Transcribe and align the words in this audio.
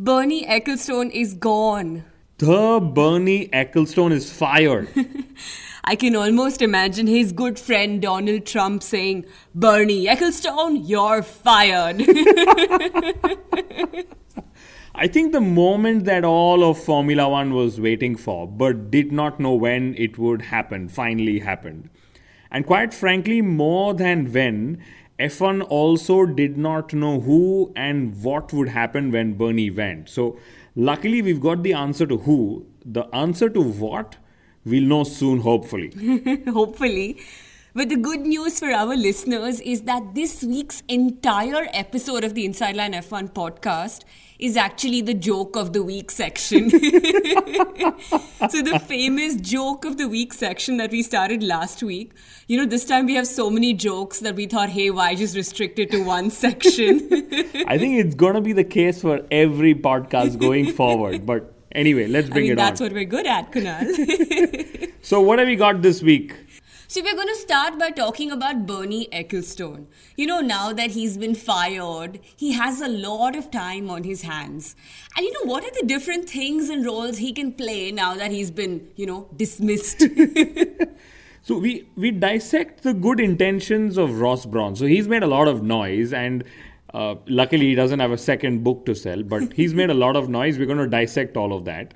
Bernie 0.00 0.46
Ecclestone 0.46 1.10
is 1.10 1.34
gone. 1.34 2.04
The 2.36 2.78
Bernie 2.80 3.48
Ecclestone 3.48 4.12
is 4.12 4.32
fired. 4.32 4.88
I 5.84 5.96
can 5.96 6.14
almost 6.14 6.62
imagine 6.62 7.08
his 7.08 7.32
good 7.32 7.58
friend 7.58 8.00
Donald 8.00 8.46
Trump 8.46 8.84
saying, 8.84 9.24
Bernie 9.56 10.06
Ecclestone, 10.06 10.88
you're 10.88 11.24
fired. 11.24 11.96
I 14.94 15.08
think 15.08 15.32
the 15.32 15.40
moment 15.40 16.04
that 16.04 16.24
all 16.24 16.62
of 16.62 16.78
Formula 16.78 17.28
One 17.28 17.52
was 17.52 17.80
waiting 17.80 18.14
for, 18.14 18.46
but 18.46 18.92
did 18.92 19.10
not 19.10 19.40
know 19.40 19.54
when 19.54 19.96
it 19.96 20.16
would 20.16 20.42
happen, 20.42 20.88
finally 20.88 21.40
happened. 21.40 21.90
And 22.52 22.64
quite 22.64 22.94
frankly, 22.94 23.42
more 23.42 23.94
than 23.94 24.32
when, 24.32 24.80
F1 25.18 25.66
also 25.68 26.26
did 26.26 26.56
not 26.56 26.92
know 26.92 27.20
who 27.20 27.72
and 27.74 28.22
what 28.22 28.52
would 28.52 28.68
happen 28.68 29.10
when 29.10 29.34
Bernie 29.34 29.70
went. 29.70 30.08
So, 30.08 30.38
luckily, 30.76 31.22
we've 31.22 31.40
got 31.40 31.62
the 31.64 31.72
answer 31.72 32.06
to 32.06 32.18
who. 32.18 32.66
The 32.84 33.04
answer 33.14 33.48
to 33.48 33.60
what, 33.60 34.16
we'll 34.64 34.84
know 34.84 35.04
soon, 35.04 35.40
hopefully. 35.40 35.92
Hopefully. 36.46 37.20
But 37.74 37.90
the 37.90 37.96
good 37.96 38.20
news 38.20 38.58
for 38.58 38.70
our 38.70 38.96
listeners 38.96 39.60
is 39.60 39.82
that 39.82 40.14
this 40.14 40.42
week's 40.42 40.82
entire 40.88 41.68
episode 41.72 42.24
of 42.24 42.34
the 42.34 42.44
Inside 42.44 42.76
Line 42.76 42.92
F1 42.92 43.32
podcast 43.32 44.04
is 44.38 44.56
actually 44.56 45.00
the 45.02 45.14
joke 45.14 45.56
of 45.56 45.72
the 45.72 45.82
week 45.82 46.10
section. 46.10 46.70
so, 46.70 46.78
the 48.62 48.82
famous 48.86 49.36
joke 49.36 49.84
of 49.84 49.96
the 49.96 50.08
week 50.08 50.32
section 50.32 50.76
that 50.76 50.90
we 50.90 51.02
started 51.02 51.42
last 51.42 51.82
week, 51.82 52.12
you 52.46 52.56
know, 52.56 52.64
this 52.64 52.84
time 52.84 53.06
we 53.06 53.14
have 53.14 53.26
so 53.26 53.50
many 53.50 53.74
jokes 53.74 54.20
that 54.20 54.36
we 54.36 54.46
thought, 54.46 54.68
hey, 54.68 54.90
why 54.90 55.14
just 55.14 55.34
restrict 55.34 55.78
it 55.78 55.90
to 55.90 56.04
one 56.04 56.30
section? 56.30 57.08
I 57.66 57.78
think 57.78 58.04
it's 58.04 58.14
going 58.14 58.34
to 58.34 58.40
be 58.40 58.52
the 58.52 58.64
case 58.64 59.02
for 59.02 59.20
every 59.30 59.74
podcast 59.74 60.38
going 60.38 60.72
forward. 60.80 61.26
But 61.26 61.52
anyway, 61.72 62.06
let's 62.06 62.28
I 62.28 62.32
bring 62.32 62.44
mean, 62.44 62.52
it 62.52 62.56
that's 62.56 62.80
on. 62.80 62.88
That's 62.88 62.92
what 62.92 62.92
we're 62.92 63.04
good 63.04 63.26
at, 63.26 63.52
Kunal. 63.52 64.92
So, 65.02 65.20
what 65.20 65.38
have 65.38 65.48
we 65.48 65.56
got 65.56 65.80
this 65.80 66.02
week? 66.02 66.34
So 66.90 67.02
we're 67.02 67.14
going 67.14 67.28
to 67.28 67.34
start 67.34 67.78
by 67.78 67.90
talking 67.90 68.30
about 68.30 68.64
Bernie 68.66 69.08
Ecclestone. 69.12 69.88
You 70.16 70.26
know, 70.26 70.40
now 70.40 70.72
that 70.72 70.92
he's 70.92 71.18
been 71.18 71.34
fired, 71.34 72.18
he 72.34 72.52
has 72.52 72.80
a 72.80 72.88
lot 72.88 73.36
of 73.36 73.50
time 73.50 73.90
on 73.90 74.04
his 74.04 74.22
hands. 74.22 74.74
And 75.14 75.26
you 75.26 75.32
know, 75.34 75.52
what 75.52 75.64
are 75.64 75.70
the 75.78 75.86
different 75.86 76.30
things 76.30 76.70
and 76.70 76.86
roles 76.86 77.18
he 77.18 77.34
can 77.34 77.52
play 77.52 77.92
now 77.92 78.14
that 78.14 78.30
he's 78.30 78.50
been, 78.50 78.88
you 78.96 79.04
know, 79.04 79.28
dismissed? 79.36 80.02
So 81.42 81.56
we 81.56 81.88
we 81.96 82.10
dissect 82.10 82.82
the 82.82 82.92
good 82.92 83.20
intentions 83.20 83.96
of 83.96 84.20
Ross 84.20 84.44
Brawn. 84.44 84.76
So 84.76 84.84
he's 84.84 85.08
made 85.08 85.22
a 85.22 85.26
lot 85.26 85.48
of 85.48 85.62
noise, 85.62 86.12
and 86.12 86.44
uh, 86.92 87.14
luckily 87.26 87.68
he 87.68 87.74
doesn't 87.74 88.00
have 88.00 88.10
a 88.10 88.18
second 88.18 88.64
book 88.64 88.84
to 88.84 88.94
sell. 88.94 89.22
But 89.22 89.52
he's 89.60 89.72
made 89.72 89.88
a 89.88 89.94
lot 89.94 90.14
of 90.14 90.28
noise. 90.28 90.58
We're 90.58 90.66
going 90.66 90.78
to 90.78 90.88
dissect 90.88 91.38
all 91.38 91.54
of 91.54 91.64
that. 91.64 91.94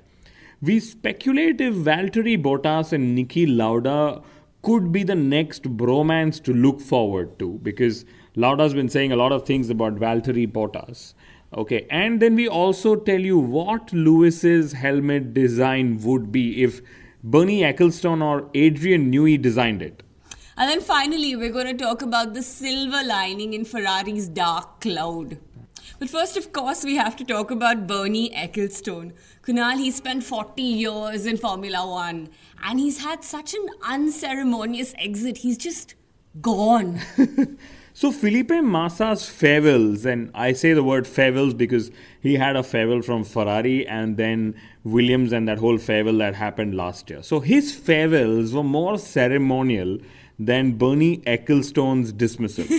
We 0.59 0.79
speculate 0.79 1.61
if 1.61 1.75
Valtteri 1.75 2.41
Bottas 2.41 2.93
and 2.93 3.15
Niki 3.15 3.45
Lauda 3.55 4.23
could 4.63 4.91
be 4.91 5.03
the 5.03 5.15
next 5.15 5.63
bromance 5.77 6.41
to 6.43 6.53
look 6.53 6.81
forward 6.81 7.37
to, 7.37 7.59
because 7.61 8.05
Lauda's 8.35 8.73
been 8.73 8.89
saying 8.89 9.11
a 9.11 9.15
lot 9.15 9.31
of 9.31 9.45
things 9.45 9.69
about 9.69 9.95
Valtteri 9.95 10.51
Bottas. 10.51 11.13
Okay, 11.55 11.85
and 11.91 12.19
then 12.19 12.35
we 12.35 12.47
also 12.47 12.95
tell 12.95 13.19
you 13.19 13.37
what 13.37 13.93
Lewis's 13.93 14.73
helmet 14.73 15.33
design 15.35 15.99
would 16.01 16.31
be 16.31 16.63
if 16.63 16.81
Bernie 17.23 17.61
Ecclestone 17.61 18.23
or 18.23 18.49
Adrian 18.55 19.11
Newey 19.11 19.39
designed 19.39 19.81
it. 19.83 20.01
and 20.57 20.69
then 20.69 20.81
finally, 20.81 21.35
we're 21.35 21.51
going 21.51 21.77
to 21.77 21.83
talk 21.83 22.01
about 22.01 22.33
the 22.33 22.41
silver 22.41 23.03
lining 23.03 23.53
in 23.53 23.65
Ferrari's 23.65 24.27
dark 24.27 24.81
cloud. 24.81 25.37
But 25.99 26.09
first, 26.09 26.37
of 26.37 26.51
course, 26.51 26.83
we 26.83 26.95
have 26.95 27.15
to 27.17 27.23
talk 27.23 27.51
about 27.51 27.87
Bernie 27.87 28.29
Ecclestone. 28.31 29.13
Kunal, 29.41 29.77
he 29.77 29.91
spent 29.91 30.23
40 30.23 30.61
years 30.61 31.25
in 31.25 31.37
Formula 31.37 31.87
One 31.87 32.29
and 32.63 32.79
he's 32.79 33.03
had 33.03 33.23
such 33.23 33.53
an 33.53 33.67
unceremonious 33.83 34.93
exit. 34.97 35.37
He's 35.37 35.57
just 35.57 35.95
gone. 36.41 36.99
So 37.95 38.11
Felipe 38.11 38.49
Massa's 38.49 39.29
farewells, 39.29 40.03
and 40.03 40.31
I 40.33 40.53
say 40.53 40.73
the 40.73 40.83
word 40.83 41.05
farewells 41.05 41.53
because 41.53 41.91
he 42.21 42.33
had 42.33 42.55
a 42.55 42.63
farewell 42.63 43.03
from 43.03 43.23
Ferrari 43.23 43.85
and 43.85 44.17
then 44.17 44.55
Williams 44.83 45.31
and 45.31 45.47
that 45.47 45.59
whole 45.59 45.77
farewell 45.77 46.17
that 46.17 46.33
happened 46.33 46.73
last 46.73 47.11
year. 47.11 47.21
So 47.21 47.39
his 47.39 47.75
farewells 47.75 48.51
were 48.51 48.63
more 48.63 48.97
ceremonial 48.97 49.99
than 50.39 50.73
Bernie 50.73 51.17
Ecclestone's 51.19 52.11
dismissal. 52.11 52.65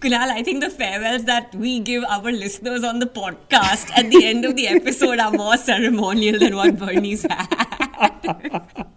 Kunal, 0.00 0.28
I 0.30 0.42
think 0.42 0.62
the 0.62 0.70
farewells 0.70 1.24
that 1.24 1.54
we 1.54 1.80
give 1.80 2.04
our 2.04 2.30
listeners 2.30 2.84
on 2.84 2.98
the 2.98 3.06
podcast 3.06 3.90
at 3.96 4.10
the 4.10 4.24
end 4.26 4.44
of 4.44 4.56
the 4.56 4.68
episode 4.68 5.18
are 5.18 5.30
more 5.32 5.56
ceremonial 5.56 6.38
than 6.38 6.56
what 6.56 6.78
Bernie's 6.78 7.22
had. 7.22 8.86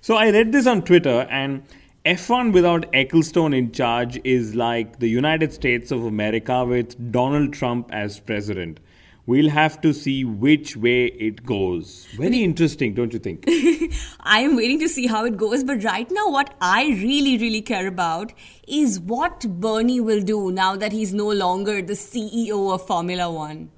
So 0.00 0.16
I 0.16 0.30
read 0.30 0.52
this 0.52 0.66
on 0.66 0.82
Twitter, 0.82 1.26
and 1.28 1.64
F1 2.06 2.52
without 2.52 2.90
Ecclestone 2.92 3.54
in 3.54 3.72
charge 3.72 4.18
is 4.22 4.54
like 4.54 5.00
the 5.00 5.08
United 5.08 5.52
States 5.52 5.90
of 5.90 6.04
America 6.04 6.64
with 6.64 7.12
Donald 7.12 7.52
Trump 7.52 7.90
as 7.92 8.20
president. 8.20 8.78
We'll 9.28 9.50
have 9.50 9.82
to 9.82 9.92
see 9.92 10.24
which 10.24 10.74
way 10.74 11.04
it 11.08 11.44
goes. 11.44 12.06
Very 12.16 12.42
interesting, 12.42 12.94
don't 12.94 13.12
you 13.12 13.18
think? 13.18 13.44
I 14.20 14.38
am 14.40 14.56
waiting 14.56 14.78
to 14.80 14.88
see 14.88 15.06
how 15.06 15.26
it 15.26 15.36
goes, 15.36 15.62
but 15.62 15.84
right 15.84 16.10
now, 16.10 16.30
what 16.30 16.54
I 16.62 16.84
really, 17.02 17.36
really 17.36 17.60
care 17.60 17.86
about 17.86 18.32
is 18.66 18.98
what 18.98 19.46
Bernie 19.60 20.00
will 20.00 20.22
do 20.22 20.50
now 20.50 20.76
that 20.76 20.92
he's 20.92 21.12
no 21.12 21.30
longer 21.30 21.82
the 21.82 21.92
CEO 21.92 22.72
of 22.72 22.86
Formula 22.86 23.30
One. 23.30 23.70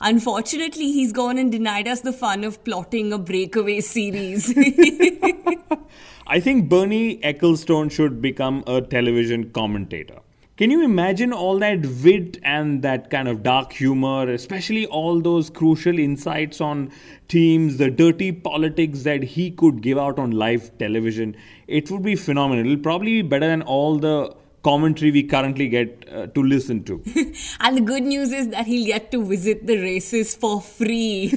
Unfortunately, 0.00 0.92
he's 0.92 1.12
gone 1.12 1.36
and 1.36 1.50
denied 1.50 1.88
us 1.88 2.02
the 2.02 2.12
fun 2.12 2.44
of 2.44 2.62
plotting 2.62 3.12
a 3.12 3.18
breakaway 3.18 3.80
series. 3.80 4.56
I 6.28 6.38
think 6.38 6.68
Bernie 6.68 7.18
Ecclestone 7.22 7.90
should 7.90 8.22
become 8.22 8.62
a 8.68 8.80
television 8.80 9.50
commentator. 9.50 10.21
Can 10.62 10.70
you 10.70 10.84
imagine 10.84 11.32
all 11.32 11.58
that 11.58 11.84
wit 12.04 12.38
and 12.44 12.82
that 12.82 13.10
kind 13.10 13.26
of 13.26 13.42
dark 13.42 13.72
humor, 13.72 14.30
especially 14.30 14.86
all 14.86 15.20
those 15.20 15.50
crucial 15.50 15.98
insights 15.98 16.60
on 16.60 16.92
teams, 17.26 17.78
the 17.78 17.90
dirty 17.90 18.30
politics 18.30 19.02
that 19.02 19.24
he 19.24 19.50
could 19.50 19.82
give 19.82 19.98
out 19.98 20.20
on 20.20 20.30
live 20.30 20.70
television? 20.78 21.34
It 21.66 21.90
would 21.90 22.04
be 22.04 22.14
phenomenal. 22.14 22.64
It'll 22.64 22.80
probably 22.80 23.22
be 23.22 23.28
better 23.28 23.48
than 23.48 23.62
all 23.62 23.98
the 23.98 24.36
commentary 24.62 25.10
we 25.10 25.24
currently 25.24 25.68
get 25.68 26.08
uh, 26.12 26.28
to 26.28 26.44
listen 26.44 26.84
to. 26.84 27.02
and 27.60 27.76
the 27.76 27.80
good 27.80 28.04
news 28.04 28.30
is 28.30 28.46
that 28.50 28.64
he'll 28.64 28.86
get 28.86 29.10
to 29.10 29.24
visit 29.24 29.66
the 29.66 29.78
races 29.78 30.36
for 30.36 30.60
free. 30.60 31.32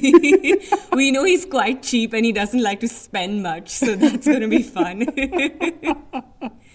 we 0.92 1.10
know 1.10 1.24
he's 1.24 1.44
quite 1.44 1.82
cheap 1.82 2.12
and 2.12 2.24
he 2.24 2.30
doesn't 2.30 2.62
like 2.62 2.78
to 2.78 2.86
spend 2.86 3.42
much, 3.42 3.70
so 3.70 3.96
that's 3.96 4.24
going 4.24 4.42
to 4.42 4.48
be 4.48 4.62
fun. 4.62 5.04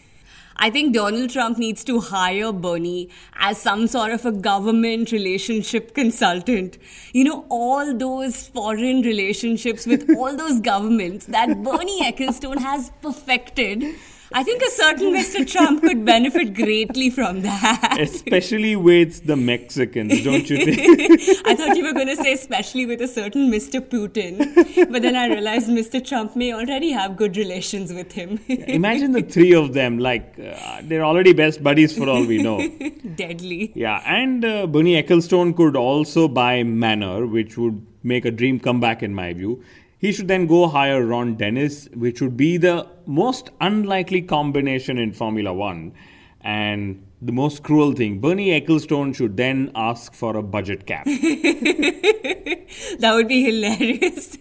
I 0.64 0.70
think 0.70 0.94
Donald 0.94 1.32
Trump 1.32 1.58
needs 1.58 1.84
to 1.86 2.00
hire 2.00 2.52
Bernie 2.54 3.10
as 3.34 3.58
some 3.60 3.88
sort 3.88 4.12
of 4.12 4.28
a 4.28 4.32
government 4.32 5.12
relationship 5.12 5.96
consultant. 5.96 6.78
You 7.14 7.24
know, 7.24 7.46
all 7.50 7.98
those 7.98 8.48
foreign 8.50 9.02
relationships 9.02 9.88
with 9.88 10.08
all 10.16 10.38
those 10.38 10.60
governments 10.60 11.26
that 11.26 11.64
Bernie 11.64 12.04
Ecclestone 12.04 12.60
has 12.60 12.92
perfected. 13.02 13.96
I 14.34 14.44
think 14.44 14.62
a 14.62 14.70
certain 14.72 15.14
Mr. 15.14 15.50
Trump 15.50 15.82
could 15.82 16.06
benefit 16.06 16.54
greatly 16.54 17.10
from 17.10 17.42
that. 17.42 17.98
Especially 18.00 18.76
with 18.76 19.26
the 19.26 19.36
Mexicans, 19.36 20.24
don't 20.24 20.50
you 20.50 20.66
think? 20.66 20.80
I 21.46 21.56
thought 21.56 21.76
you 21.76 21.84
were 21.84 21.94
going 21.94 22.08
to 22.08 22.16
say, 22.16 22.34
especially 22.34 22.86
with 22.86 23.02
a 23.02 23.08
certain 23.08 23.52
Mr. 23.52 23.82
Putin. 23.82 24.92
But 24.92 25.02
then 25.02 25.16
I 25.16 25.28
realized 25.28 25.70
Mr. 25.70 26.06
Trump 26.06 26.36
may 26.36 26.54
already 26.54 26.92
have 26.92 27.18
good 27.18 27.36
relations 27.36 27.92
with 27.92 28.14
him. 28.14 28.40
Imagine 28.48 29.12
the 29.12 29.22
three 29.22 29.54
of 29.54 29.74
them, 29.74 30.00
like, 30.00 30.40
uh, 30.40 30.82
they're 30.84 31.04
already 31.04 31.34
best 31.34 31.62
buddies 31.62 31.98
for 31.98 32.08
all 32.08 32.26
we 32.26 32.42
know. 32.42 32.66
Deadly. 33.16 33.74
Yeah, 33.76 34.02
and 34.06 34.46
uh, 34.46 34.68
Bernie 34.68 35.02
Ecclestone 35.02 35.56
could 35.56 35.76
also 35.76 36.28
buy 36.28 36.64
Manor, 36.64 37.28
which 37.28 37.58
would 37.58 37.86
make 38.04 38.26
a 38.26 38.32
dream 38.32 38.60
come 38.60 38.80
back 38.80 39.04
in 39.04 39.14
my 39.14 39.34
view. 39.34 39.64
He 40.02 40.12
should 40.12 40.28
then 40.28 40.48
go 40.48 40.68
hire 40.68 41.06
Ron 41.06 41.36
Dennis, 41.36 41.88
which 41.94 42.22
would 42.22 42.36
be 42.36 42.58
the 42.58 42.88
most 43.06 43.52
unlikely 43.62 44.24
combination 44.24 44.98
in 44.98 45.14
Formula 45.14 45.54
One. 45.54 45.94
And 46.42 47.06
the 47.22 47.32
most 47.32 47.62
cruel 47.62 47.94
thing, 47.94 48.20
Bernie 48.20 48.60
Ecclestone 48.60 49.16
should 49.16 49.38
then 49.38 49.72
ask 49.76 50.16
for 50.16 50.36
a 50.36 50.42
budget 50.42 50.88
cap. 50.88 51.06
that 53.00 53.12
would 53.14 53.28
be 53.28 53.44
hilarious. 53.44 54.38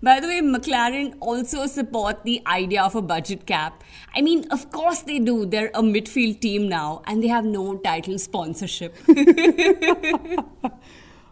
By 0.00 0.20
the 0.20 0.28
way, 0.28 0.40
McLaren 0.42 1.16
also 1.18 1.66
support 1.66 2.22
the 2.22 2.40
idea 2.46 2.84
of 2.84 2.94
a 2.94 3.02
budget 3.02 3.46
cap. 3.46 3.82
I 4.14 4.20
mean, 4.22 4.46
of 4.52 4.70
course 4.70 5.00
they 5.02 5.18
do. 5.18 5.44
They're 5.44 5.72
a 5.74 5.82
midfield 5.82 6.38
team 6.40 6.68
now 6.68 7.02
and 7.06 7.20
they 7.20 7.28
have 7.28 7.44
no 7.44 7.78
title 7.78 8.16
sponsorship. 8.20 8.94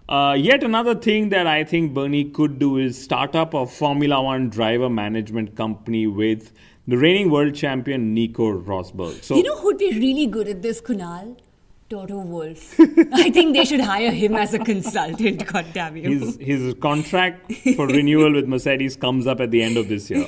Uh, 0.09 0.37
yet 0.39 0.63
another 0.63 0.95
thing 0.95 1.31
that 1.31 1.47
I 1.47 1.65
think 1.65 1.95
Bernie 1.95 2.25
could 2.25 2.59
do 2.59 2.77
is 2.77 3.03
start 3.03 3.35
up 3.35 3.55
a 3.55 3.67
Formula 3.67 4.21
One 4.23 4.51
driver 4.51 4.91
management 4.91 5.57
company 5.57 6.07
with 6.07 6.53
the 6.87 6.99
reigning 6.99 7.31
world 7.31 7.55
champion 7.55 8.13
Nico 8.13 8.53
Rosberg. 8.53 9.25
So, 9.25 9.37
you 9.37 9.43
know 9.43 9.57
who'd 9.57 9.79
be 9.79 9.99
really 9.99 10.27
good 10.27 10.49
at 10.49 10.61
this, 10.61 10.83
Kunal? 10.83 11.39
Toto 11.89 12.19
Wolff. 12.19 12.79
I 13.13 13.31
think 13.31 13.55
they 13.55 13.65
should 13.65 13.81
hire 13.81 14.11
him 14.11 14.35
as 14.35 14.53
a 14.53 14.59
consultant, 14.59 15.47
God 15.53 15.67
damn 15.73 15.97
you. 15.97 16.19
His, 16.19 16.37
his 16.39 16.75
contract 16.81 17.53
for 17.77 17.87
renewal 17.87 18.33
with 18.33 18.47
Mercedes 18.47 18.97
comes 18.97 19.27
up 19.27 19.41
at 19.41 19.51
the 19.51 19.63
end 19.63 19.77
of 19.77 19.89
this 19.89 20.11
year. 20.11 20.27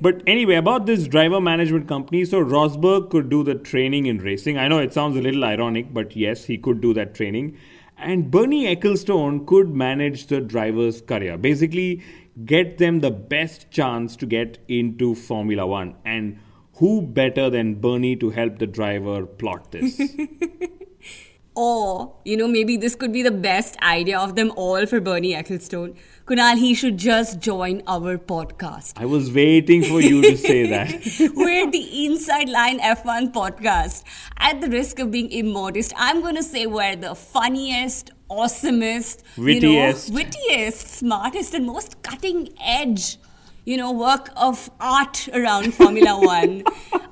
But 0.00 0.22
anyway, 0.26 0.56
about 0.56 0.86
this 0.86 1.06
driver 1.06 1.40
management 1.40 1.86
company, 1.86 2.24
so 2.24 2.44
Rosberg 2.44 3.10
could 3.10 3.30
do 3.30 3.44
the 3.44 3.54
training 3.54 4.06
in 4.06 4.18
racing. 4.18 4.58
I 4.58 4.66
know 4.66 4.78
it 4.78 4.92
sounds 4.92 5.16
a 5.16 5.20
little 5.20 5.44
ironic, 5.44 5.94
but 5.94 6.16
yes, 6.16 6.44
he 6.44 6.58
could 6.58 6.80
do 6.80 6.92
that 6.94 7.14
training. 7.14 7.56
And 8.02 8.30
Bernie 8.30 8.74
Ecclestone 8.74 9.46
could 9.46 9.74
manage 9.74 10.26
the 10.26 10.40
driver's 10.40 11.00
career. 11.02 11.36
Basically, 11.36 12.02
get 12.44 12.78
them 12.78 13.00
the 13.00 13.10
best 13.10 13.70
chance 13.70 14.16
to 14.16 14.26
get 14.26 14.58
into 14.68 15.14
Formula 15.14 15.66
One. 15.66 15.96
And 16.04 16.38
who 16.74 17.02
better 17.02 17.50
than 17.50 17.74
Bernie 17.74 18.16
to 18.16 18.30
help 18.30 18.58
the 18.58 18.66
driver 18.66 19.26
plot 19.26 19.70
this? 19.72 20.00
or, 21.60 22.14
you 22.24 22.38
know, 22.38 22.48
maybe 22.48 22.78
this 22.78 22.94
could 22.94 23.12
be 23.12 23.22
the 23.22 23.30
best 23.30 23.76
idea 23.82 24.18
of 24.18 24.34
them 24.34 24.50
all 24.56 24.86
for 24.86 24.98
Bernie 24.98 25.34
Ecclestone. 25.34 25.94
Kunal, 26.24 26.56
he 26.56 26.72
should 26.72 26.96
just 26.96 27.38
join 27.38 27.82
our 27.86 28.16
podcast. 28.16 28.94
I 28.96 29.04
was 29.04 29.30
waiting 29.30 29.82
for 29.82 30.00
you 30.00 30.22
to 30.22 30.38
say 30.38 30.66
that. 30.70 30.88
We're 31.36 31.70
the 31.70 32.06
Inside 32.06 32.48
Line 32.48 32.78
F1 32.80 33.34
podcast. 33.34 34.04
At 34.38 34.62
the 34.62 34.70
risk 34.70 35.00
of 35.00 35.10
being 35.10 35.30
immodest, 35.30 35.92
I'm 35.96 36.22
going 36.22 36.36
to 36.36 36.42
say 36.42 36.64
we're 36.64 36.96
the 36.96 37.14
funniest, 37.14 38.10
awesomest, 38.30 39.22
wittiest, 39.36 40.08
you 40.08 40.14
know, 40.14 40.20
wittiest, 40.22 40.88
smartest, 40.88 41.52
and 41.52 41.66
most 41.66 42.02
cutting 42.02 42.48
edge 42.58 43.18
you 43.64 43.76
know, 43.76 43.92
work 43.92 44.30
of 44.36 44.70
art 44.80 45.28
around 45.32 45.74
Formula 45.74 46.18
One. 46.24 46.64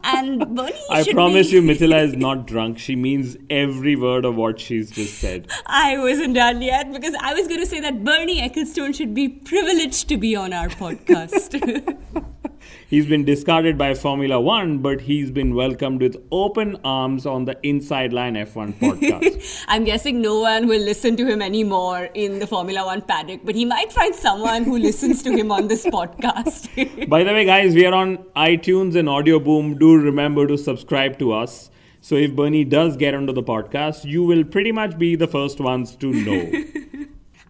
and 0.05 0.41
Bernie 0.55 0.75
I 0.91 1.05
promise 1.11 1.49
be... 1.51 1.57
you, 1.57 1.63
Mithila 1.63 2.03
is 2.03 2.15
not 2.15 2.47
drunk. 2.47 2.79
She 2.79 2.97
means 2.97 3.37
every 3.51 3.97
word 3.97 4.25
of 4.25 4.37
what 4.37 4.61
she's 4.61 4.91
just 4.91 5.19
said. 5.19 5.49
I 5.67 5.99
wasn't 5.99 6.35
done 6.35 6.63
yet 6.63 6.93
because 6.93 7.15
I 7.21 7.35
was 7.35 7.47
going 7.49 7.61
to 7.61 7.67
say 7.67 7.81
that 7.81 8.05
Bernie 8.05 8.41
Ecclestone 8.41 8.95
should 8.95 9.15
be 9.15 9.29
privileged 9.29 10.09
to 10.09 10.17
be 10.17 10.35
on 10.37 10.53
our 10.53 10.69
podcast. 10.69 11.97
He's 12.91 13.05
been 13.05 13.27
discarded 13.27 13.77
by 13.77 13.93
Formula 13.93 14.41
One, 14.41 14.79
but 14.79 15.03
he's 15.03 15.31
been 15.31 15.55
welcomed 15.55 16.01
with 16.01 16.17
open 16.33 16.79
arms 16.83 17.27
on 17.27 17.45
the 17.45 17.55
Inside 17.63 18.15
Line 18.15 18.33
F1 18.33 18.73
podcast. 18.81 19.65
I'm 19.69 19.85
guessing 19.85 20.23
no 20.23 20.41
one 20.41 20.67
will 20.67 20.81
listen 20.81 21.15
to 21.19 21.27
him 21.27 21.43
anymore 21.43 22.09
in 22.15 22.39
the 22.39 22.47
Formula 22.47 22.87
One 22.87 23.03
paddock, 23.03 23.43
but 23.45 23.55
he 23.55 23.67
might 23.67 23.93
find 23.93 24.15
someone 24.15 24.65
who 24.65 24.79
listens 24.79 25.23
to 25.25 25.31
him 25.37 25.53
on 25.53 25.69
this 25.69 25.85
podcast. 25.99 27.09
by 27.11 27.25
the 27.25 27.33
way, 27.33 27.45
guys, 27.45 27.75
we 27.75 27.85
are 27.85 27.93
on 27.93 28.17
iTunes 28.35 28.97
and 28.97 29.07
Audio 29.07 29.39
Boom. 29.39 29.77
Do 29.77 29.95
remember 30.01 30.47
to 30.47 30.57
subscribe 30.57 31.19
to 31.19 31.35
us. 31.35 31.71
So 32.01 32.15
if 32.15 32.35
Bernie 32.35 32.65
does 32.65 32.97
get 32.97 33.15
onto 33.15 33.35
the 33.35 33.43
podcast, 33.43 34.07
you 34.07 34.25
will 34.25 34.45
pretty 34.45 34.73
much 34.73 34.97
be 34.97 35.15
the 35.15 35.27
first 35.29 35.61
ones 35.61 35.95
to 35.97 36.11
know. 36.11 36.65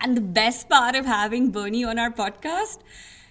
and 0.01 0.17
the 0.17 0.21
best 0.21 0.69
part 0.69 0.97
of 0.97 1.07
having 1.07 1.53
Bernie 1.53 1.85
on 1.85 1.97
our 1.97 2.11
podcast 2.11 2.79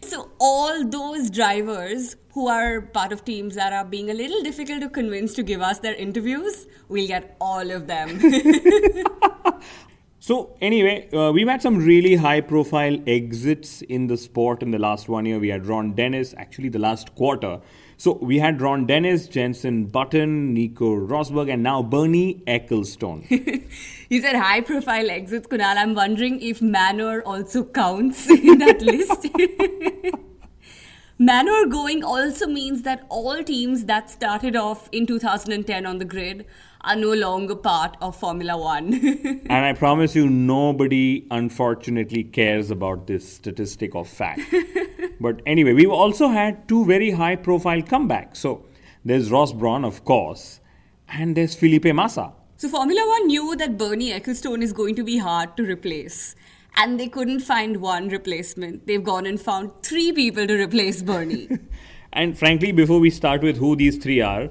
so, 0.08 0.32
all 0.40 0.86
those 0.86 1.30
drivers 1.30 2.16
who 2.34 2.48
are 2.48 2.82
part 2.82 3.12
of 3.12 3.26
teams 3.26 3.56
that 3.56 3.74
are 3.74 3.86
being 3.86 4.10
a 4.10 4.14
little 4.14 4.42
difficult 4.44 4.82
to 4.82 4.90
convince 4.90 5.34
to 5.34 5.44
give 5.44 5.62
us 5.62 5.80
their 5.80 5.96
interviews, 5.96 6.68
we'll 6.88 7.08
get 7.08 7.36
all 7.42 7.72
of 7.72 7.88
them. 7.88 8.20
so, 10.28 10.58
anyway, 10.60 11.10
uh, 11.14 11.32
we've 11.32 11.48
had 11.48 11.62
some 11.62 11.78
really 11.78 12.16
high 12.16 12.42
profile 12.42 12.98
exits 13.08 13.82
in 13.82 14.08
the 14.08 14.18
sport 14.18 14.62
in 14.62 14.72
the 14.72 14.78
last 14.78 15.08
one 15.08 15.26
year. 15.26 15.40
We 15.40 15.48
had 15.48 15.66
Ron 15.66 15.94
Dennis, 15.94 16.34
actually, 16.36 16.68
the 16.68 16.80
last 16.80 17.16
quarter. 17.16 17.62
So 17.96 18.18
we 18.22 18.38
had 18.38 18.60
Ron 18.60 18.86
Dennis, 18.86 19.30
Jenson 19.30 19.86
Button, 19.86 20.54
Nico 20.54 20.98
Rosberg, 20.98 21.50
and 21.50 21.64
now 21.64 21.82
Bernie 21.82 22.44
Ecclestone. 22.46 23.24
you 24.10 24.22
said 24.22 24.36
high 24.36 24.60
profile 24.60 25.10
exits, 25.10 25.48
Kunal. 25.48 25.78
I'm 25.78 25.96
wondering 25.96 26.42
if 26.42 26.62
Manor 26.62 27.22
also 27.22 27.64
counts 27.64 28.30
in 28.30 28.58
that 28.58 28.82
list. 28.82 29.28
Manor 31.20 31.68
going 31.68 32.04
also 32.04 32.48
means 32.48 32.82
that 32.82 33.06
all 33.08 33.42
teams 33.46 33.86
that 33.86 34.10
started 34.10 34.58
off 34.58 34.90
in 34.92 35.08
2010 35.08 35.86
on 35.86 36.00
the 36.00 36.06
grid 36.06 36.46
are 36.88 36.96
no 36.96 37.14
longer 37.14 37.56
part 37.56 37.98
of 38.02 38.16
Formula 38.16 38.58
One. 38.58 38.94
and 39.50 39.66
I 39.66 39.74
promise 39.74 40.16
you, 40.16 40.30
nobody 40.30 41.28
unfortunately 41.30 42.24
cares 42.24 42.72
about 42.72 43.08
this 43.08 43.28
statistic 43.36 43.94
or 43.94 44.06
fact. 44.06 44.42
but 45.20 45.42
anyway, 45.46 45.74
we've 45.74 45.92
also 45.92 46.30
had 46.30 46.68
two 46.68 46.86
very 46.86 47.12
high 47.12 47.36
profile 47.36 47.82
comebacks. 47.82 48.38
So 48.38 48.66
there's 49.04 49.30
Ross 49.30 49.52
Brawn, 49.52 49.84
of 49.84 50.06
course, 50.06 50.62
and 51.10 51.36
there's 51.36 51.56
Felipe 51.56 51.94
Massa. 51.94 52.32
So 52.56 52.70
Formula 52.70 53.06
One 53.06 53.28
knew 53.28 53.56
that 53.58 53.78
Bernie 53.78 54.12
Ecclestone 54.12 54.64
is 54.64 54.72
going 54.72 54.96
to 54.96 55.04
be 55.04 55.18
hard 55.18 55.58
to 55.58 55.64
replace. 55.64 56.36
And 56.78 57.00
they 57.00 57.08
couldn't 57.08 57.42
find 57.42 57.78
one 57.78 58.08
replacement. 58.08 58.88
They've 58.88 59.04
gone 59.04 59.26
and 59.26 59.42
found 59.42 59.72
three 59.82 60.12
people 60.12 60.48
to 60.48 60.64
replace 60.64 61.02
Bernie. 61.02 61.50
and 62.14 62.38
frankly, 62.38 62.72
before 62.72 63.00
we 63.00 63.10
start 63.10 63.42
with 63.42 63.58
who 63.58 63.76
these 63.76 63.98
three 63.98 64.22
are, 64.22 64.50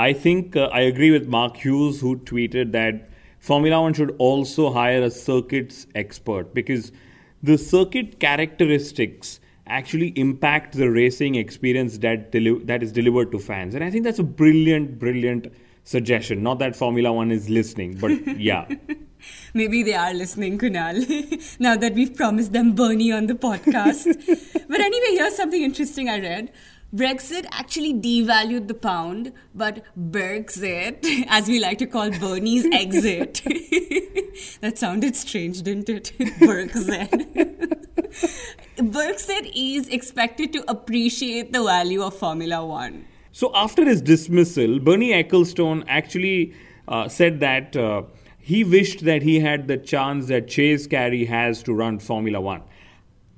I 0.00 0.14
think 0.14 0.56
uh, 0.56 0.70
I 0.72 0.80
agree 0.80 1.10
with 1.10 1.28
Mark 1.28 1.58
Hughes, 1.58 2.00
who 2.00 2.16
tweeted 2.16 2.72
that 2.72 3.10
Formula 3.38 3.82
One 3.82 3.92
should 3.92 4.16
also 4.18 4.72
hire 4.72 5.02
a 5.02 5.10
circuits 5.10 5.86
expert 5.94 6.54
because 6.54 6.90
the 7.42 7.58
circuit 7.58 8.18
characteristics 8.18 9.40
actually 9.66 10.08
impact 10.16 10.74
the 10.74 10.90
racing 10.90 11.34
experience 11.34 11.98
that 11.98 12.32
deli- 12.32 12.64
that 12.64 12.82
is 12.82 12.92
delivered 12.92 13.30
to 13.32 13.38
fans. 13.38 13.74
And 13.74 13.84
I 13.84 13.90
think 13.90 14.04
that's 14.04 14.18
a 14.18 14.28
brilliant, 14.40 14.98
brilliant 14.98 15.52
suggestion. 15.84 16.42
Not 16.42 16.60
that 16.60 16.76
Formula 16.76 17.12
One 17.12 17.30
is 17.30 17.50
listening, 17.50 17.98
but 17.98 18.10
yeah. 18.38 18.66
Maybe 19.52 19.82
they 19.82 19.94
are 19.94 20.14
listening, 20.14 20.58
Kunal, 20.58 20.96
now 21.60 21.76
that 21.76 21.92
we've 21.92 22.14
promised 22.16 22.54
them 22.54 22.74
Bernie 22.74 23.12
on 23.12 23.26
the 23.26 23.34
podcast. 23.34 24.06
but 24.68 24.80
anyway, 24.80 25.16
here's 25.18 25.36
something 25.36 25.62
interesting 25.62 26.08
I 26.08 26.20
read. 26.20 26.52
Brexit 26.94 27.46
actually 27.52 27.94
devalued 27.94 28.66
the 28.66 28.74
pound, 28.74 29.32
but 29.54 29.84
Bergzit, 29.96 31.24
as 31.28 31.46
we 31.46 31.60
like 31.60 31.78
to 31.78 31.86
call 31.86 32.10
Bernie's 32.10 32.66
exit, 32.72 33.42
that 34.60 34.76
sounded 34.76 35.14
strange, 35.14 35.62
didn't 35.62 35.88
it? 35.88 36.12
Bergzit. 36.40 37.10
Bergzit 38.76 39.52
is 39.54 39.86
expected 39.88 40.52
to 40.52 40.68
appreciate 40.68 41.52
the 41.52 41.62
value 41.62 42.02
of 42.02 42.16
Formula 42.16 42.64
One. 42.66 43.06
So 43.30 43.52
after 43.54 43.84
his 43.84 44.02
dismissal, 44.02 44.80
Bernie 44.80 45.12
Ecclestone 45.12 45.84
actually 45.86 46.54
uh, 46.88 47.08
said 47.08 47.38
that 47.38 47.76
uh, 47.76 48.02
he 48.40 48.64
wished 48.64 49.04
that 49.04 49.22
he 49.22 49.38
had 49.38 49.68
the 49.68 49.76
chance 49.76 50.26
that 50.26 50.48
Chase 50.48 50.88
Carey 50.88 51.24
has 51.26 51.62
to 51.62 51.72
run 51.72 52.00
Formula 52.00 52.40
One. 52.40 52.62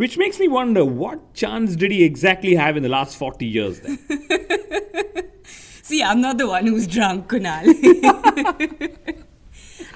Which 0.03 0.19
makes 0.19 0.41
me 0.41 0.49
wonder 0.49 0.85
what 0.85 1.33
chance 1.33 1.77
did 1.77 1.93
he 1.93 2.03
exactly 2.03 2.57
have 2.57 2.77
in 2.77 2.83
the 2.83 2.89
last 2.89 3.17
40 3.17 3.47
years 3.47 3.79
then? 3.79 4.01
See, 5.45 6.03
I'm 6.03 6.21
not 6.21 6.39
the 6.39 6.49
one 6.49 6.67
who's 6.67 6.89
drunk, 6.89 7.29
Kunal. 7.29 7.63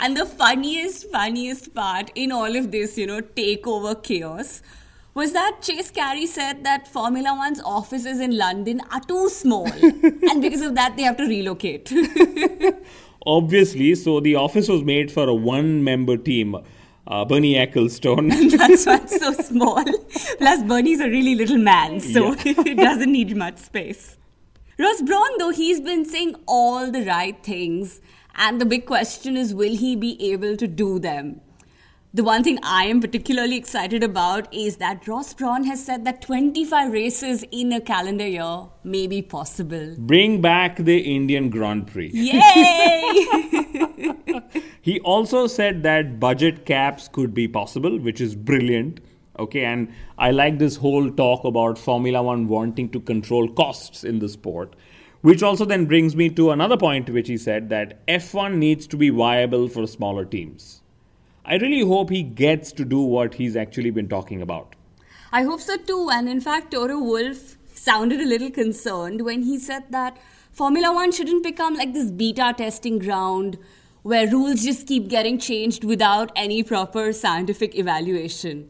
and 0.01 0.17
the 0.17 0.25
funniest, 0.25 1.11
funniest 1.11 1.75
part 1.75 2.13
in 2.15 2.31
all 2.31 2.55
of 2.55 2.71
this, 2.71 2.97
you 2.97 3.09
know, 3.09 3.21
takeover 3.21 4.01
chaos 4.01 4.63
was 5.15 5.33
that 5.33 5.59
Chase 5.61 5.91
Carey 5.91 6.27
said 6.27 6.63
that 6.63 6.87
Formula 6.87 7.35
One's 7.35 7.61
offices 7.63 8.21
in 8.21 8.39
London 8.39 8.81
are 8.93 9.01
too 9.01 9.29
small. 9.29 9.67
and 9.83 10.41
because 10.41 10.61
of 10.61 10.77
that, 10.77 10.97
they 10.97 11.03
have 11.03 11.17
to 11.17 11.27
relocate. 11.27 11.93
Obviously, 13.27 13.97
so 13.97 14.21
the 14.21 14.37
office 14.37 14.69
was 14.69 14.85
made 14.85 15.11
for 15.11 15.29
a 15.29 15.35
one 15.35 15.83
member 15.83 16.17
team 16.17 16.57
uh, 17.07 17.25
Bernie 17.25 17.55
Ecclestone. 17.55 18.31
That's 18.59 18.87
why 18.87 18.97
it's 18.97 19.19
so 19.19 19.33
small. 19.33 19.85
Plus, 20.39 20.63
Bernie's 20.63 21.01
a 21.01 21.09
really 21.09 21.35
little 21.35 21.59
man, 21.59 22.01
so 22.01 22.33
yeah. 22.33 22.43
it 22.45 22.77
doesn't 22.77 23.11
need 23.11 23.37
much 23.37 23.59
space. 23.59 24.17
Ross 24.79 25.01
Brawn, 25.03 25.39
though, 25.39 25.51
he's 25.51 25.81
been 25.81 26.05
saying 26.05 26.35
all 26.47 26.91
the 26.91 27.05
right 27.05 27.43
things, 27.43 28.01
and 28.35 28.61
the 28.61 28.67
big 28.67 28.87
question 28.87 29.37
is 29.37 29.55
will 29.55 29.77
he 29.77 29.97
be 29.97 30.33
able 30.33 30.57
to 30.57 30.67
do 30.67 30.99
them? 30.99 31.41
The 32.17 32.25
one 32.25 32.43
thing 32.43 32.59
I 32.63 32.87
am 32.87 33.03
particularly 33.03 33.59
excited 33.59 34.03
about 34.03 34.53
is 34.53 34.79
that 34.79 35.07
Ross 35.07 35.35
Brawn 35.35 35.65
has 35.65 35.85
said 35.85 36.07
that 36.07 36.23
25 36.23 36.91
races 36.91 37.45
in 37.51 37.75
a 37.75 37.81
calendar 37.81 38.27
year 38.27 38.69
may 38.85 39.07
be 39.07 39.21
possible. 39.21 39.95
Bring 39.99 40.41
back 40.41 40.77
the 40.77 40.97
Indian 41.15 41.51
Grand 41.51 41.87
Prix. 41.87 42.11
Yay! 42.15 43.53
He 44.81 45.01
also 45.01 45.47
said 45.49 45.83
that 45.83 46.21
budget 46.21 46.65
caps 46.65 47.09
could 47.09 47.35
be 47.35 47.49
possible, 47.49 47.99
which 47.99 48.21
is 48.21 48.37
brilliant. 48.37 49.01
Okay, 49.39 49.65
and 49.65 49.93
I 50.17 50.31
like 50.31 50.61
this 50.61 50.77
whole 50.77 51.11
talk 51.11 51.45
about 51.45 51.77
Formula 51.77 52.23
One 52.23 52.47
wanting 52.47 52.91
to 52.91 53.01
control 53.01 53.49
costs 53.49 54.05
in 54.05 54.21
the 54.21 54.29
sport, 54.29 54.77
which 55.23 55.43
also 55.43 55.65
then 55.65 55.87
brings 55.87 56.15
me 56.15 56.31
to 56.31 56.53
another 56.53 56.77
point, 56.77 57.11
which 57.11 57.27
he 57.27 57.37
said 57.37 57.69
that 57.71 58.07
F1 58.07 58.59
needs 58.59 58.87
to 58.87 58.97
be 58.97 59.11
viable 59.11 59.67
for 59.67 59.89
smaller 59.89 60.25
teams. 60.25 60.83
I 61.49 61.59
really 61.59 61.83
hope 61.83 62.11
he 62.11 62.25
gets 62.25 62.73
to 62.73 62.85
do 62.85 63.01
what 63.01 63.35
he's 63.35 63.55
actually 63.55 63.91
been 63.91 64.09
talking 64.09 64.43
about. 64.43 64.75
I 65.31 65.43
hope 65.43 65.61
so 65.61 65.77
too. 65.77 66.11
And 66.13 66.29
in 66.29 66.41
fact, 66.41 66.73
Toto 66.73 66.99
Wolff 66.99 67.57
sounded 67.73 68.21
a 68.21 68.27
little 68.27 68.51
concerned 68.51 69.25
when 69.25 69.43
he 69.43 69.57
said 69.57 69.85
that 69.91 70.19
Formula 70.51 70.93
One 70.93 71.13
shouldn't 71.13 71.45
become 71.45 71.75
like 71.75 71.93
this 71.93 72.11
beta 72.11 72.53
testing 72.59 72.99
ground 72.99 73.59
where 74.03 74.27
rules 74.27 74.65
just 74.65 74.89
keep 74.89 75.09
getting 75.09 75.39
changed 75.39 75.85
without 75.85 76.33
any 76.35 76.65
proper 76.65 77.13
scientific 77.13 77.77
evaluation. 77.77 78.69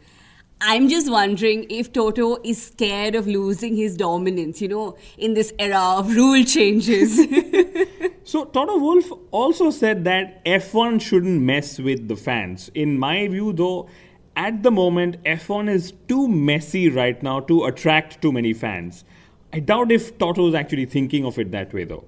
I'm 0.60 0.88
just 0.90 1.10
wondering 1.10 1.66
if 1.70 1.92
Toto 1.92 2.38
is 2.42 2.62
scared 2.62 3.14
of 3.14 3.26
losing 3.26 3.74
his 3.76 3.96
dominance, 3.96 4.60
you 4.60 4.68
know, 4.68 4.98
in 5.16 5.32
this 5.32 5.52
era 5.58 5.80
of 5.98 6.14
rule 6.14 6.44
changes. 6.44 7.20
So 8.26 8.44
Toto 8.44 8.76
Wolff 8.76 9.12
also 9.30 9.70
said 9.70 10.02
that 10.02 10.44
F1 10.44 11.00
shouldn't 11.00 11.42
mess 11.42 11.78
with 11.78 12.08
the 12.08 12.16
fans. 12.16 12.72
In 12.74 12.98
my 12.98 13.28
view, 13.28 13.52
though, 13.52 13.88
at 14.34 14.64
the 14.64 14.72
moment 14.72 15.22
F1 15.22 15.68
is 15.70 15.92
too 16.08 16.26
messy 16.26 16.88
right 16.88 17.22
now 17.22 17.38
to 17.38 17.66
attract 17.66 18.20
too 18.20 18.32
many 18.32 18.52
fans. 18.52 19.04
I 19.52 19.60
doubt 19.60 19.92
if 19.92 20.18
Toto 20.18 20.48
is 20.48 20.56
actually 20.56 20.86
thinking 20.86 21.24
of 21.24 21.38
it 21.38 21.52
that 21.52 21.72
way, 21.72 21.84
though. 21.84 22.04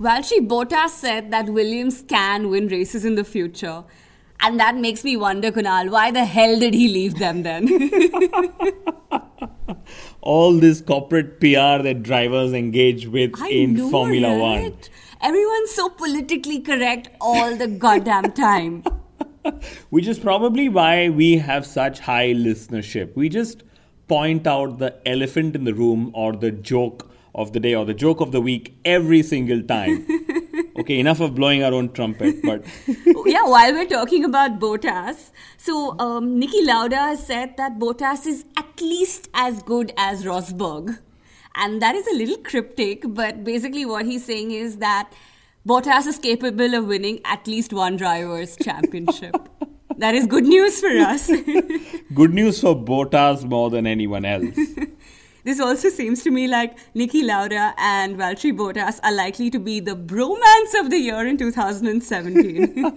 Valtteri 0.00 0.48
Bottas 0.48 0.88
said 0.88 1.30
that 1.32 1.50
Williams 1.50 2.02
can 2.08 2.48
win 2.48 2.68
races 2.68 3.04
in 3.04 3.14
the 3.14 3.24
future. 3.24 3.84
And 4.40 4.58
that 4.58 4.74
makes 4.74 5.04
me 5.04 5.18
wonder, 5.18 5.52
Kunal, 5.52 5.90
why 5.90 6.10
the 6.10 6.24
hell 6.24 6.58
did 6.58 6.72
he 6.72 6.88
leave 6.88 7.18
them 7.18 7.42
then? 7.42 7.68
All 10.22 10.54
this 10.54 10.80
corporate 10.80 11.40
PR 11.40 11.82
that 11.82 12.02
drivers 12.02 12.54
engage 12.54 13.06
with 13.06 13.32
I 13.38 13.48
in 13.50 13.74
know, 13.74 13.90
Formula 13.90 14.28
right? 14.30 14.72
One. 14.72 14.78
Everyone's 15.20 15.72
so 15.72 15.88
politically 15.88 16.60
correct 16.60 17.08
all 17.20 17.56
the 17.56 17.66
goddamn 17.66 18.32
time. 18.32 18.84
Which 19.90 20.06
is 20.06 20.18
probably 20.18 20.68
why 20.68 21.08
we 21.08 21.38
have 21.38 21.66
such 21.66 21.98
high 21.98 22.32
listenership. 22.34 23.16
We 23.16 23.28
just 23.28 23.64
point 24.06 24.46
out 24.46 24.78
the 24.78 24.94
elephant 25.06 25.56
in 25.56 25.64
the 25.64 25.74
room 25.74 26.12
or 26.14 26.34
the 26.34 26.52
joke 26.52 27.10
of 27.34 27.52
the 27.52 27.60
day 27.60 27.74
or 27.74 27.84
the 27.84 27.94
joke 27.94 28.20
of 28.20 28.30
the 28.30 28.40
week 28.40 28.78
every 28.84 29.22
single 29.24 29.60
time. 29.62 30.06
okay, 30.78 31.00
enough 31.00 31.20
of 31.20 31.34
blowing 31.34 31.64
our 31.64 31.74
own 31.74 31.92
trumpet, 31.92 32.36
but 32.42 32.64
yeah, 33.26 33.44
while 33.44 33.72
we're 33.72 33.86
talking 33.86 34.24
about 34.24 34.60
Bottas, 34.60 35.30
so 35.56 35.98
um, 35.98 36.40
Niki 36.40 36.64
Lauda 36.64 36.96
has 36.96 37.26
said 37.26 37.56
that 37.56 37.78
Bottas 37.78 38.26
is 38.26 38.44
at 38.56 38.80
least 38.80 39.28
as 39.34 39.62
good 39.64 39.92
as 39.96 40.24
Rosberg. 40.24 40.98
And 41.58 41.82
that 41.82 41.96
is 41.96 42.06
a 42.06 42.14
little 42.14 42.36
cryptic, 42.38 43.02
but 43.04 43.42
basically 43.42 43.84
what 43.84 44.06
he's 44.06 44.24
saying 44.24 44.52
is 44.52 44.76
that 44.76 45.12
Bottas 45.66 46.06
is 46.06 46.16
capable 46.16 46.72
of 46.74 46.86
winning 46.86 47.18
at 47.24 47.48
least 47.48 47.72
one 47.72 47.96
driver's 47.96 48.56
championship. 48.56 49.34
that 49.98 50.14
is 50.14 50.28
good 50.28 50.44
news 50.44 50.78
for 50.80 50.86
us. 50.86 51.26
good 52.14 52.32
news 52.32 52.60
for 52.60 52.76
Bottas 52.76 53.44
more 53.44 53.70
than 53.70 53.86
anyone 53.86 54.24
else. 54.24 54.56
This 55.44 55.60
also 55.60 55.88
seems 55.88 56.22
to 56.24 56.30
me 56.30 56.46
like 56.46 56.76
Niki 56.94 57.24
Lauda 57.24 57.72
and 57.78 58.18
Valtteri 58.18 58.52
Bottas 58.54 59.00
are 59.02 59.14
likely 59.14 59.48
to 59.50 59.58
be 59.58 59.80
the 59.80 59.96
bromance 59.96 60.78
of 60.78 60.90
the 60.90 60.98
year 60.98 61.26
in 61.26 61.38
2017. 61.38 62.92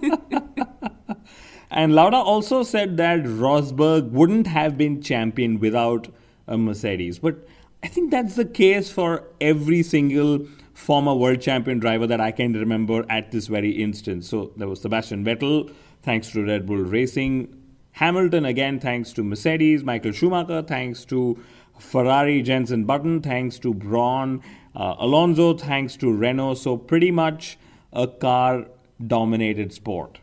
and 1.70 1.94
Lauda 1.94 2.18
also 2.18 2.62
said 2.62 2.98
that 2.98 3.20
Rosberg 3.20 4.10
wouldn't 4.10 4.48
have 4.48 4.76
been 4.76 5.00
champion 5.00 5.60
without 5.60 6.08
a 6.46 6.58
Mercedes. 6.58 7.20
But 7.20 7.46
I 7.82 7.88
think 7.88 8.12
that's 8.12 8.36
the 8.36 8.44
case 8.44 8.90
for 8.90 9.24
every 9.40 9.82
single 9.82 10.46
former 10.72 11.14
world 11.14 11.40
champion 11.40 11.80
driver 11.80 12.06
that 12.06 12.20
I 12.20 12.30
can 12.30 12.52
remember 12.52 13.04
at 13.08 13.32
this 13.32 13.48
very 13.48 13.70
instant. 13.70 14.24
So 14.24 14.52
there 14.56 14.68
was 14.68 14.80
Sebastian 14.80 15.24
Vettel, 15.24 15.74
thanks 16.02 16.30
to 16.30 16.44
Red 16.44 16.66
Bull 16.66 16.76
Racing. 16.76 17.60
Hamilton 17.92 18.44
again, 18.44 18.78
thanks 18.78 19.12
to 19.14 19.24
Mercedes. 19.24 19.82
Michael 19.82 20.12
Schumacher, 20.12 20.62
thanks 20.62 21.04
to 21.06 21.42
Ferrari, 21.78 22.40
Jenson 22.40 22.84
Button, 22.84 23.20
thanks 23.20 23.58
to 23.58 23.74
Brawn. 23.74 24.42
Uh, 24.74 24.94
Alonso, 24.98 25.54
thanks 25.54 25.96
to 25.96 26.12
Renault. 26.12 26.54
So 26.54 26.76
pretty 26.76 27.10
much 27.10 27.58
a 27.92 28.06
car 28.06 28.66
dominated 29.04 29.72
sport. 29.72 30.20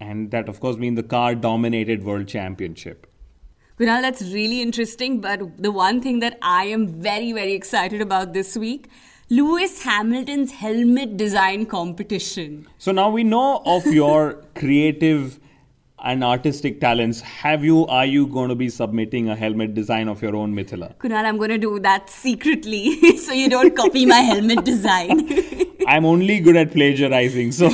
And 0.00 0.30
that, 0.30 0.48
of 0.48 0.58
course, 0.60 0.76
means 0.76 0.96
the 0.96 1.02
car 1.02 1.34
dominated 1.34 2.02
world 2.02 2.28
championship. 2.28 3.07
Kunal, 3.78 4.02
that's 4.02 4.22
really 4.22 4.60
interesting. 4.60 5.20
But 5.20 5.62
the 5.62 5.70
one 5.70 6.00
thing 6.00 6.18
that 6.18 6.38
I 6.42 6.64
am 6.64 6.88
very, 6.88 7.32
very 7.32 7.52
excited 7.52 8.00
about 8.00 8.32
this 8.32 8.56
week 8.56 8.88
Lewis 9.30 9.82
Hamilton's 9.82 10.52
helmet 10.52 11.18
design 11.18 11.66
competition. 11.66 12.66
So 12.78 12.92
now 12.92 13.10
we 13.10 13.24
know 13.24 13.62
of 13.66 13.84
your 13.86 14.42
creative 14.54 15.38
and 16.02 16.24
artistic 16.24 16.80
talents. 16.80 17.20
Have 17.20 17.62
you, 17.62 17.86
are 17.88 18.06
you 18.06 18.26
going 18.26 18.48
to 18.48 18.54
be 18.54 18.70
submitting 18.70 19.28
a 19.28 19.36
helmet 19.36 19.74
design 19.74 20.08
of 20.08 20.22
your 20.22 20.34
own, 20.34 20.54
Mithila? 20.54 20.96
Kunal, 20.96 21.26
I'm 21.26 21.36
going 21.36 21.50
to 21.50 21.58
do 21.58 21.78
that 21.80 22.08
secretly 22.08 23.16
so 23.18 23.32
you 23.32 23.50
don't 23.50 23.76
copy 23.76 24.06
my 24.06 24.20
helmet 24.20 24.64
design. 24.64 25.28
I'm 25.86 26.06
only 26.06 26.40
good 26.40 26.56
at 26.56 26.72
plagiarizing, 26.72 27.52
so. 27.52 27.68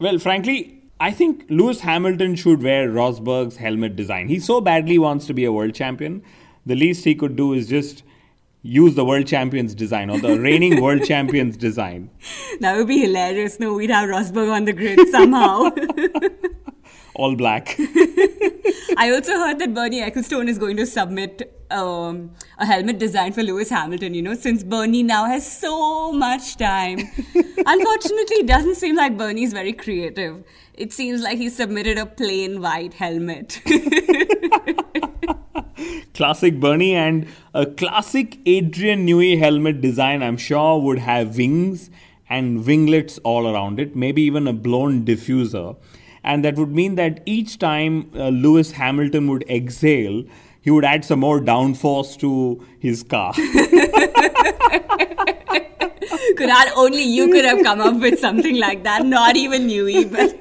well, 0.00 0.18
frankly, 0.18 0.81
I 1.02 1.10
think 1.10 1.46
Lewis 1.48 1.80
Hamilton 1.80 2.36
should 2.36 2.62
wear 2.62 2.88
Rosberg's 2.88 3.56
helmet 3.56 3.96
design. 3.96 4.28
He 4.28 4.38
so 4.38 4.60
badly 4.60 4.98
wants 4.98 5.26
to 5.26 5.34
be 5.34 5.44
a 5.44 5.50
world 5.50 5.74
champion. 5.74 6.22
The 6.64 6.76
least 6.76 7.04
he 7.04 7.16
could 7.16 7.34
do 7.34 7.54
is 7.54 7.66
just 7.68 8.04
use 8.62 8.94
the 8.94 9.04
world 9.04 9.26
champions 9.26 9.74
design 9.74 10.10
or 10.10 10.20
the 10.20 10.38
reigning 10.48 10.80
world 10.80 11.02
champions 11.02 11.56
design. 11.56 12.08
That 12.60 12.76
would 12.76 12.86
be 12.86 13.00
hilarious. 13.00 13.58
No, 13.58 13.74
we'd 13.74 13.90
have 13.90 14.08
Rosberg 14.08 14.52
on 14.52 14.64
the 14.64 14.72
grid 14.72 15.08
somehow. 15.08 15.70
All 17.16 17.34
black. 17.34 17.74
I 18.96 19.10
also 19.12 19.32
heard 19.32 19.58
that 19.58 19.74
Bernie 19.74 20.02
Ecclestone 20.02 20.48
is 20.48 20.56
going 20.56 20.76
to 20.76 20.86
submit 20.86 21.66
um, 21.72 22.30
a 22.58 22.64
helmet 22.64 23.00
design 23.00 23.32
for 23.32 23.42
Lewis 23.42 23.70
Hamilton, 23.70 24.14
you 24.14 24.22
know, 24.22 24.34
since 24.34 24.62
Bernie 24.62 25.02
now 25.02 25.24
has 25.24 25.44
so 25.50 26.12
much 26.12 26.56
time. 26.56 26.98
Unfortunately, 27.66 28.36
it 28.36 28.46
doesn't 28.46 28.76
seem 28.76 28.94
like 28.94 29.18
Bernie 29.18 29.42
is 29.42 29.52
very 29.52 29.72
creative. 29.72 30.44
It 30.74 30.92
seems 30.92 31.22
like 31.22 31.38
he 31.38 31.48
submitted 31.50 31.98
a 31.98 32.06
plain 32.06 32.60
white 32.60 32.94
helmet. 32.94 33.60
classic 36.14 36.60
Bernie 36.60 36.94
and 36.94 37.26
a 37.54 37.66
classic 37.66 38.38
Adrian 38.46 39.06
Newey 39.06 39.38
helmet 39.38 39.80
design, 39.80 40.22
I'm 40.22 40.36
sure, 40.36 40.80
would 40.80 40.98
have 40.98 41.36
wings 41.36 41.90
and 42.28 42.64
winglets 42.64 43.18
all 43.18 43.46
around 43.46 43.78
it, 43.78 43.94
maybe 43.94 44.22
even 44.22 44.46
a 44.46 44.52
blown 44.52 45.04
diffuser. 45.04 45.76
And 46.24 46.44
that 46.44 46.56
would 46.56 46.70
mean 46.70 46.94
that 46.94 47.20
each 47.26 47.58
time 47.58 48.10
uh, 48.14 48.28
Lewis 48.28 48.72
Hamilton 48.72 49.28
would 49.28 49.42
exhale, 49.50 50.24
he 50.62 50.70
would 50.70 50.84
add 50.84 51.04
some 51.04 51.20
more 51.20 51.40
downforce 51.40 52.18
to 52.20 52.64
his 52.78 53.02
car. 53.02 53.32
Kunal, 56.36 56.72
only 56.76 57.02
you 57.02 57.28
could 57.30 57.44
have 57.44 57.62
come 57.62 57.80
up 57.80 57.96
with 58.00 58.18
something 58.18 58.58
like 58.58 58.84
that, 58.84 59.04
not 59.04 59.36
even 59.36 59.68
you, 59.68 59.88
even. 59.88 60.38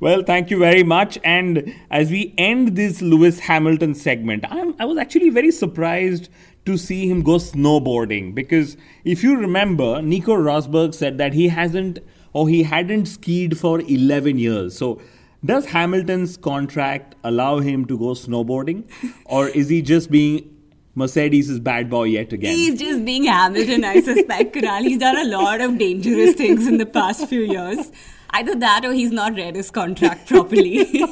well, 0.00 0.22
thank 0.22 0.50
you 0.50 0.58
very 0.58 0.82
much. 0.82 1.18
And 1.22 1.74
as 1.90 2.10
we 2.10 2.34
end 2.36 2.76
this 2.76 3.00
Lewis 3.00 3.38
Hamilton 3.38 3.94
segment, 3.94 4.44
I'm, 4.50 4.74
I 4.78 4.84
was 4.84 4.98
actually 4.98 5.30
very 5.30 5.50
surprised 5.50 6.28
to 6.64 6.76
see 6.76 7.08
him 7.08 7.22
go 7.22 7.36
snowboarding 7.36 8.34
because 8.34 8.76
if 9.04 9.22
you 9.22 9.36
remember, 9.36 10.00
Nico 10.00 10.34
Rosberg 10.34 10.94
said 10.94 11.18
that 11.18 11.34
he 11.34 11.48
hasn't 11.48 11.98
or 12.32 12.48
he 12.48 12.62
hadn't 12.62 13.06
skied 13.06 13.58
for 13.58 13.80
11 13.80 14.38
years. 14.38 14.76
So, 14.76 15.00
does 15.44 15.66
Hamilton's 15.66 16.36
contract 16.36 17.14
allow 17.24 17.58
him 17.58 17.84
to 17.86 17.98
go 17.98 18.14
snowboarding, 18.14 18.84
or 19.24 19.48
is 19.48 19.68
he 19.68 19.82
just 19.82 20.10
being 20.10 20.48
Mercedes' 20.94 21.58
bad 21.58 21.90
boy 21.90 22.04
yet 22.04 22.32
again? 22.32 22.54
He's 22.54 22.78
just 22.78 23.04
being 23.04 23.24
Hamilton, 23.24 23.84
I 23.84 24.00
suspect, 24.00 24.54
Kunal. 24.54 24.82
He's 24.82 24.98
done 24.98 25.16
a 25.16 25.24
lot 25.24 25.60
of 25.60 25.78
dangerous 25.78 26.34
things 26.34 26.66
in 26.66 26.78
the 26.78 26.86
past 26.86 27.28
few 27.28 27.40
years. 27.40 27.90
Either 28.30 28.54
that 28.54 28.84
or 28.84 28.92
he's 28.92 29.10
not 29.10 29.34
read 29.34 29.56
his 29.56 29.70
contract 29.70 30.28
properly. 30.28 30.86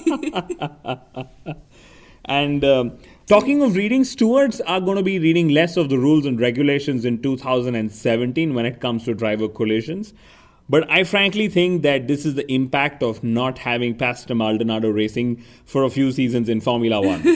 and 2.24 2.64
um, 2.64 2.98
talking 3.26 3.62
of 3.62 3.74
reading, 3.74 4.04
stewards 4.04 4.60
are 4.62 4.80
going 4.80 4.96
to 4.96 5.02
be 5.02 5.18
reading 5.18 5.50
less 5.50 5.76
of 5.76 5.90
the 5.90 5.98
rules 5.98 6.24
and 6.24 6.40
regulations 6.40 7.04
in 7.04 7.20
2017 7.20 8.54
when 8.54 8.64
it 8.64 8.80
comes 8.80 9.04
to 9.04 9.12
driver 9.12 9.48
collisions. 9.48 10.14
But 10.70 10.88
I 10.88 11.02
frankly 11.02 11.48
think 11.48 11.82
that 11.82 12.06
this 12.06 12.24
is 12.24 12.36
the 12.36 12.50
impact 12.50 13.02
of 13.02 13.24
not 13.24 13.58
having 13.58 13.96
Pastor 13.96 14.36
Maldonado 14.36 14.88
racing 14.88 15.42
for 15.64 15.82
a 15.82 15.90
few 15.90 16.12
seasons 16.12 16.48
in 16.48 16.60
Formula 16.60 17.00
One. 17.00 17.22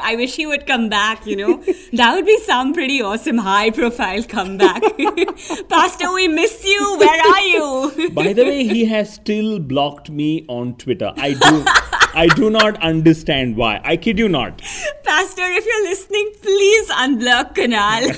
I 0.00 0.14
wish 0.16 0.36
he 0.36 0.46
would 0.46 0.66
come 0.66 0.88
back, 0.88 1.26
you 1.26 1.36
know. 1.36 1.62
that 1.92 2.14
would 2.14 2.24
be 2.24 2.38
some 2.38 2.72
pretty 2.72 3.02
awesome 3.02 3.36
high 3.36 3.68
profile 3.68 4.22
comeback. 4.22 4.82
Pastor, 5.68 6.10
we 6.14 6.26
miss 6.28 6.64
you. 6.64 6.96
Where 6.98 7.20
are 7.20 7.40
you? 7.42 8.10
By 8.12 8.32
the 8.32 8.44
way, 8.44 8.66
he 8.66 8.86
has 8.86 9.12
still 9.12 9.58
blocked 9.58 10.08
me 10.08 10.46
on 10.48 10.74
Twitter. 10.76 11.12
I 11.18 11.34
do 11.34 11.64
I 12.14 12.26
do 12.34 12.50
not 12.50 12.82
understand 12.82 13.56
why. 13.56 13.80
I 13.84 13.96
kid 13.96 14.18
you 14.18 14.28
not. 14.28 14.60
Pastor, 15.04 15.42
if 15.44 15.66
you're 15.66 15.84
listening, 15.84 16.32
please 16.42 16.88
unblock 16.90 17.54
Kunal. 17.54 18.08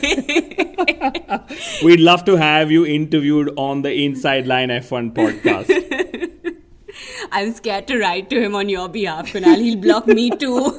We'd 1.84 2.00
love 2.00 2.24
to 2.24 2.36
have 2.36 2.70
you 2.70 2.86
interviewed 2.86 3.52
on 3.56 3.82
the 3.82 3.92
Inside 3.92 4.46
Line 4.46 4.68
F1 4.68 5.12
podcast. 5.12 5.68
I'm 7.32 7.52
scared 7.52 7.86
to 7.88 7.98
write 7.98 8.30
to 8.30 8.40
him 8.40 8.54
on 8.54 8.68
your 8.68 8.88
behalf, 8.88 9.32
Kunal. 9.32 9.58
He'll 9.58 9.80
block 9.80 10.06
me 10.06 10.30
too. 10.30 10.78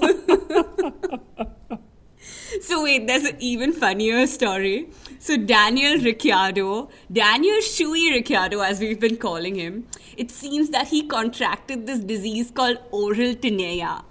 so 2.62 2.84
wait, 2.84 3.08
there's 3.08 3.26
an 3.26 3.38
even 3.40 3.74
funnier 3.74 4.28
story. 4.28 4.90
So 5.24 5.38
Daniel 5.38 6.00
Ricciardo, 6.00 6.90
Daniel 7.14 7.58
Shoey 7.58 8.10
Ricciardo, 8.12 8.62
as 8.62 8.80
we've 8.80 9.00
been 9.00 9.18
calling 9.18 9.54
him, 9.54 9.86
it 10.18 10.32
seems 10.32 10.72
that 10.72 10.88
he 10.88 11.04
contracted 11.06 11.86
this 11.86 12.00
disease 12.00 12.50
called 12.50 12.80
oral 12.90 13.36
tinea. 13.36 14.04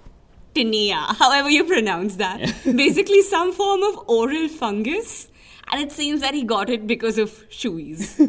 Tinea, 0.55 1.13
however 1.17 1.49
you 1.49 1.65
pronounce 1.65 2.15
that. 2.15 2.39
Basically, 2.63 3.21
some 3.23 3.51
form 3.51 3.83
of 3.83 4.05
oral 4.07 4.47
fungus. 4.47 5.27
And 5.69 5.81
it 5.81 5.91
seems 5.91 6.21
that 6.21 6.33
he 6.33 6.45
got 6.45 6.69
it 6.69 6.87
because 6.87 7.17
of 7.17 7.43
shoes. 7.49 8.17
I 8.21 8.23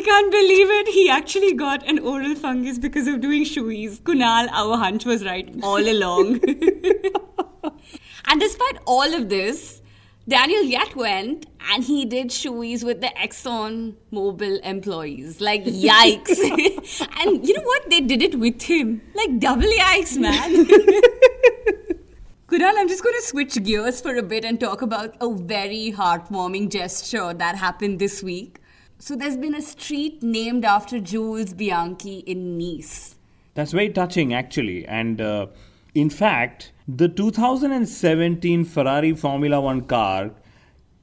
can't 0.00 0.32
believe 0.32 0.68
it. 0.80 0.88
He 0.88 1.08
actually 1.08 1.52
got 1.54 1.88
an 1.88 2.00
oral 2.00 2.34
fungus 2.34 2.80
because 2.80 3.06
of 3.06 3.20
doing 3.20 3.44
shoeies. 3.44 4.00
Kunal, 4.00 4.48
our 4.50 4.76
hunch 4.76 5.04
was 5.04 5.24
right 5.24 5.48
all 5.62 5.88
along. 5.88 6.40
and 8.26 8.40
despite 8.40 8.78
all 8.84 9.14
of 9.14 9.28
this, 9.28 9.80
Daniel 10.28 10.62
yet 10.64 10.96
went 10.96 11.46
and 11.70 11.84
he 11.84 12.04
did 12.04 12.28
shoeies 12.28 12.82
with 12.82 13.00
the 13.00 13.12
Exxon 13.16 13.94
Mobil 14.12 14.58
employees. 14.64 15.40
Like, 15.40 15.64
yikes. 15.64 16.38
and 17.20 17.46
you 17.46 17.54
know 17.54 17.62
what? 17.62 17.88
They 17.90 18.00
did 18.00 18.22
it 18.22 18.38
with 18.38 18.62
him. 18.62 19.02
Like, 19.14 19.38
double 19.38 19.62
yikes, 19.62 20.18
man. 20.18 20.66
Kunal, 22.48 22.74
I'm 22.76 22.88
just 22.88 23.02
going 23.02 23.14
to 23.14 23.22
switch 23.22 23.62
gears 23.62 24.00
for 24.00 24.16
a 24.16 24.22
bit 24.22 24.44
and 24.44 24.58
talk 24.58 24.82
about 24.82 25.16
a 25.20 25.32
very 25.32 25.92
heartwarming 25.96 26.70
gesture 26.70 27.32
that 27.34 27.56
happened 27.56 27.98
this 27.98 28.22
week. 28.22 28.60
So 28.98 29.14
there's 29.14 29.36
been 29.36 29.54
a 29.54 29.62
street 29.62 30.22
named 30.22 30.64
after 30.64 30.98
Jules 31.00 31.52
Bianchi 31.54 32.18
in 32.20 32.56
Nice. 32.56 33.16
That's 33.54 33.72
very 33.72 33.90
touching, 33.90 34.32
actually. 34.32 34.86
And 34.86 35.20
uh, 35.20 35.46
in 35.96 36.10
fact, 36.10 36.72
the 36.86 37.08
2017 37.08 38.66
Ferrari 38.66 39.14
Formula 39.14 39.58
One 39.58 39.80
car 39.80 40.32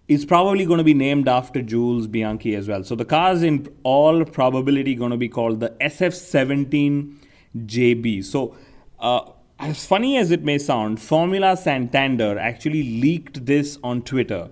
is 0.08 0.24
probably 0.24 0.68
going 0.68 0.78
to 0.78 0.84
be 0.84 0.94
named 0.94 1.28
after 1.28 1.64
Jules 1.64 2.06
Bianchi 2.06 2.54
as 2.54 2.68
well. 2.68 2.84
So 2.84 2.94
the 2.94 3.04
car 3.04 3.34
is 3.34 3.42
in 3.42 3.76
all 3.82 4.24
probability 4.24 4.94
going 4.94 5.10
to 5.10 5.18
be 5.18 5.30
called 5.30 5.62
the 5.62 5.70
SF17 5.82 7.16
JB. 7.58 8.24
So, 8.24 8.56
uh, 9.00 9.32
as 9.58 9.84
funny 9.84 10.16
as 10.18 10.30
it 10.30 10.44
may 10.44 10.60
sound, 10.60 11.02
Formula 11.02 11.58
Santander 11.58 12.38
actually 12.38 12.84
leaked 13.02 13.48
this 13.48 13.80
on 13.84 14.04
Twitter, 14.04 14.50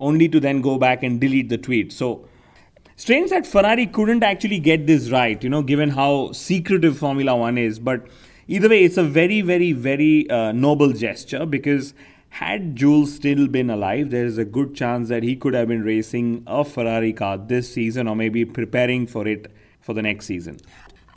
only 0.00 0.26
to 0.30 0.40
then 0.40 0.62
go 0.62 0.78
back 0.78 1.02
and 1.02 1.20
delete 1.20 1.50
the 1.50 1.58
tweet. 1.58 1.92
So, 1.92 2.26
Strange 2.96 3.30
that 3.30 3.46
Ferrari 3.46 3.86
couldn't 3.86 4.22
actually 4.22 4.58
get 4.58 4.86
this 4.86 5.10
right, 5.10 5.42
you 5.42 5.50
know, 5.50 5.62
given 5.62 5.90
how 5.90 6.30
secretive 6.32 6.96
Formula 6.98 7.36
One 7.36 7.58
is. 7.58 7.78
But 7.78 8.06
either 8.48 8.68
way, 8.68 8.84
it's 8.84 8.96
a 8.96 9.02
very, 9.02 9.40
very, 9.40 9.72
very 9.72 10.28
uh, 10.30 10.52
noble 10.52 10.92
gesture 10.92 11.46
because 11.46 11.94
had 12.30 12.76
Jules 12.76 13.14
still 13.14 13.46
been 13.46 13.68
alive, 13.68 14.10
there 14.10 14.24
is 14.24 14.38
a 14.38 14.44
good 14.44 14.74
chance 14.74 15.08
that 15.10 15.22
he 15.22 15.36
could 15.36 15.52
have 15.52 15.68
been 15.68 15.82
racing 15.82 16.42
a 16.46 16.64
Ferrari 16.64 17.12
car 17.12 17.36
this 17.36 17.72
season 17.72 18.08
or 18.08 18.16
maybe 18.16 18.44
preparing 18.44 19.06
for 19.06 19.28
it 19.28 19.52
for 19.80 19.92
the 19.92 20.00
next 20.00 20.26
season. 20.26 20.58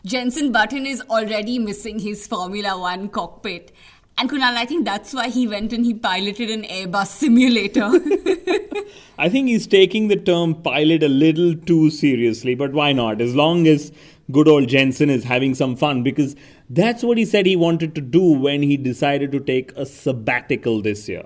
Jenson 0.05 0.51
Button 0.51 0.85
is 0.85 1.01
already 1.09 1.57
missing 1.57 1.99
his 1.99 2.27
Formula 2.27 2.77
One 2.77 3.09
cockpit. 3.09 3.71
And 4.17 4.29
Kunal, 4.29 4.55
I 4.55 4.65
think 4.65 4.85
that's 4.85 5.13
why 5.13 5.29
he 5.29 5.47
went 5.47 5.73
and 5.73 5.85
he 5.85 5.93
piloted 5.93 6.49
an 6.49 6.63
Airbus 6.63 7.07
simulator. 7.07 7.91
I 9.17 9.29
think 9.29 9.47
he's 9.47 9.67
taking 9.67 10.07
the 10.07 10.15
term 10.15 10.55
pilot 10.61 11.03
a 11.03 11.09
little 11.09 11.55
too 11.55 11.89
seriously, 11.89 12.55
but 12.55 12.71
why 12.71 12.93
not? 12.93 13.19
As 13.19 13.35
long 13.35 13.67
as 13.67 13.91
good 14.31 14.47
old 14.47 14.67
Jenson 14.67 15.09
is 15.09 15.23
having 15.23 15.55
some 15.55 15.75
fun, 15.75 16.03
because 16.03 16.35
that's 16.69 17.03
what 17.03 17.17
he 17.17 17.25
said 17.25 17.45
he 17.45 17.55
wanted 17.55 17.95
to 17.95 18.01
do 18.01 18.21
when 18.21 18.61
he 18.63 18.77
decided 18.77 19.31
to 19.31 19.39
take 19.39 19.71
a 19.75 19.85
sabbatical 19.85 20.81
this 20.81 21.07
year. 21.09 21.25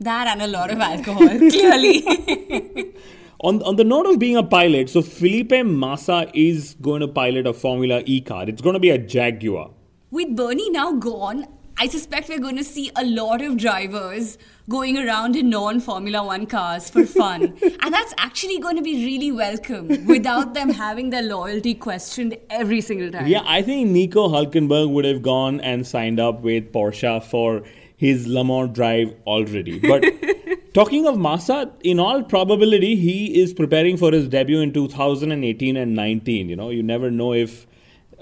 that 0.00 0.28
and 0.28 0.42
a 0.42 0.46
lot 0.46 0.70
of 0.70 0.80
alcohol, 0.80 1.28
clearly. 1.50 2.02
On, 3.40 3.62
on 3.62 3.76
the 3.76 3.84
note 3.84 4.06
of 4.06 4.18
being 4.18 4.36
a 4.36 4.42
pilot, 4.42 4.90
so 4.90 5.00
Felipe 5.00 5.52
Massa 5.64 6.28
is 6.34 6.74
going 6.82 7.02
to 7.02 7.06
pilot 7.06 7.46
a 7.46 7.52
Formula 7.52 8.02
E 8.04 8.20
car. 8.20 8.48
It's 8.48 8.60
going 8.60 8.74
to 8.74 8.80
be 8.80 8.90
a 8.90 8.98
Jaguar. 8.98 9.70
With 10.10 10.34
Bernie 10.34 10.70
now 10.70 10.94
gone, 10.94 11.46
I 11.80 11.86
suspect 11.86 12.28
we're 12.28 12.40
going 12.40 12.56
to 12.56 12.64
see 12.64 12.90
a 12.96 13.04
lot 13.04 13.40
of 13.40 13.56
drivers 13.56 14.36
going 14.68 14.98
around 14.98 15.36
in 15.36 15.48
non 15.48 15.78
Formula 15.78 16.24
One 16.24 16.44
cars 16.44 16.90
for 16.90 17.06
fun. 17.06 17.56
and 17.62 17.94
that's 17.94 18.12
actually 18.18 18.58
going 18.58 18.74
to 18.74 18.82
be 18.82 19.04
really 19.04 19.30
welcome 19.30 20.04
without 20.06 20.54
them 20.54 20.70
having 20.70 21.10
their 21.10 21.22
loyalty 21.22 21.74
questioned 21.74 22.36
every 22.50 22.80
single 22.80 23.12
time. 23.12 23.28
Yeah, 23.28 23.42
I 23.46 23.62
think 23.62 23.90
Nico 23.90 24.28
Hulkenberg 24.28 24.90
would 24.90 25.04
have 25.04 25.22
gone 25.22 25.60
and 25.60 25.86
signed 25.86 26.18
up 26.18 26.40
with 26.40 26.72
Porsche 26.72 27.22
for 27.22 27.62
his 27.96 28.26
Le 28.26 28.42
Mans 28.42 28.74
drive 28.74 29.14
already. 29.24 29.78
But 29.78 30.04
talking 30.74 31.06
of 31.06 31.16
Massa, 31.16 31.70
in 31.84 32.00
all 32.00 32.24
probability, 32.24 32.96
he 32.96 33.40
is 33.40 33.54
preparing 33.54 33.96
for 33.96 34.10
his 34.10 34.26
debut 34.26 34.60
in 34.60 34.72
2018 34.72 35.76
and 35.76 35.94
19. 35.94 36.48
You 36.48 36.56
know, 36.56 36.70
you 36.70 36.82
never 36.82 37.08
know 37.12 37.34
if 37.34 37.68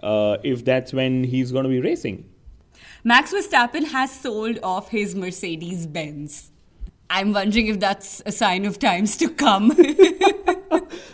uh, 0.02 0.36
if 0.44 0.62
that's 0.62 0.92
when 0.92 1.24
he's 1.24 1.52
going 1.52 1.64
to 1.64 1.70
be 1.70 1.80
racing. 1.80 2.28
Max 3.06 3.32
Verstappen 3.32 3.84
has 3.84 4.10
sold 4.10 4.58
off 4.64 4.88
his 4.88 5.14
Mercedes 5.14 5.86
Benz. 5.86 6.50
I'm 7.08 7.32
wondering 7.32 7.68
if 7.68 7.78
that's 7.78 8.20
a 8.26 8.32
sign 8.32 8.64
of 8.64 8.80
times 8.80 9.16
to 9.18 9.28
come. 9.28 9.70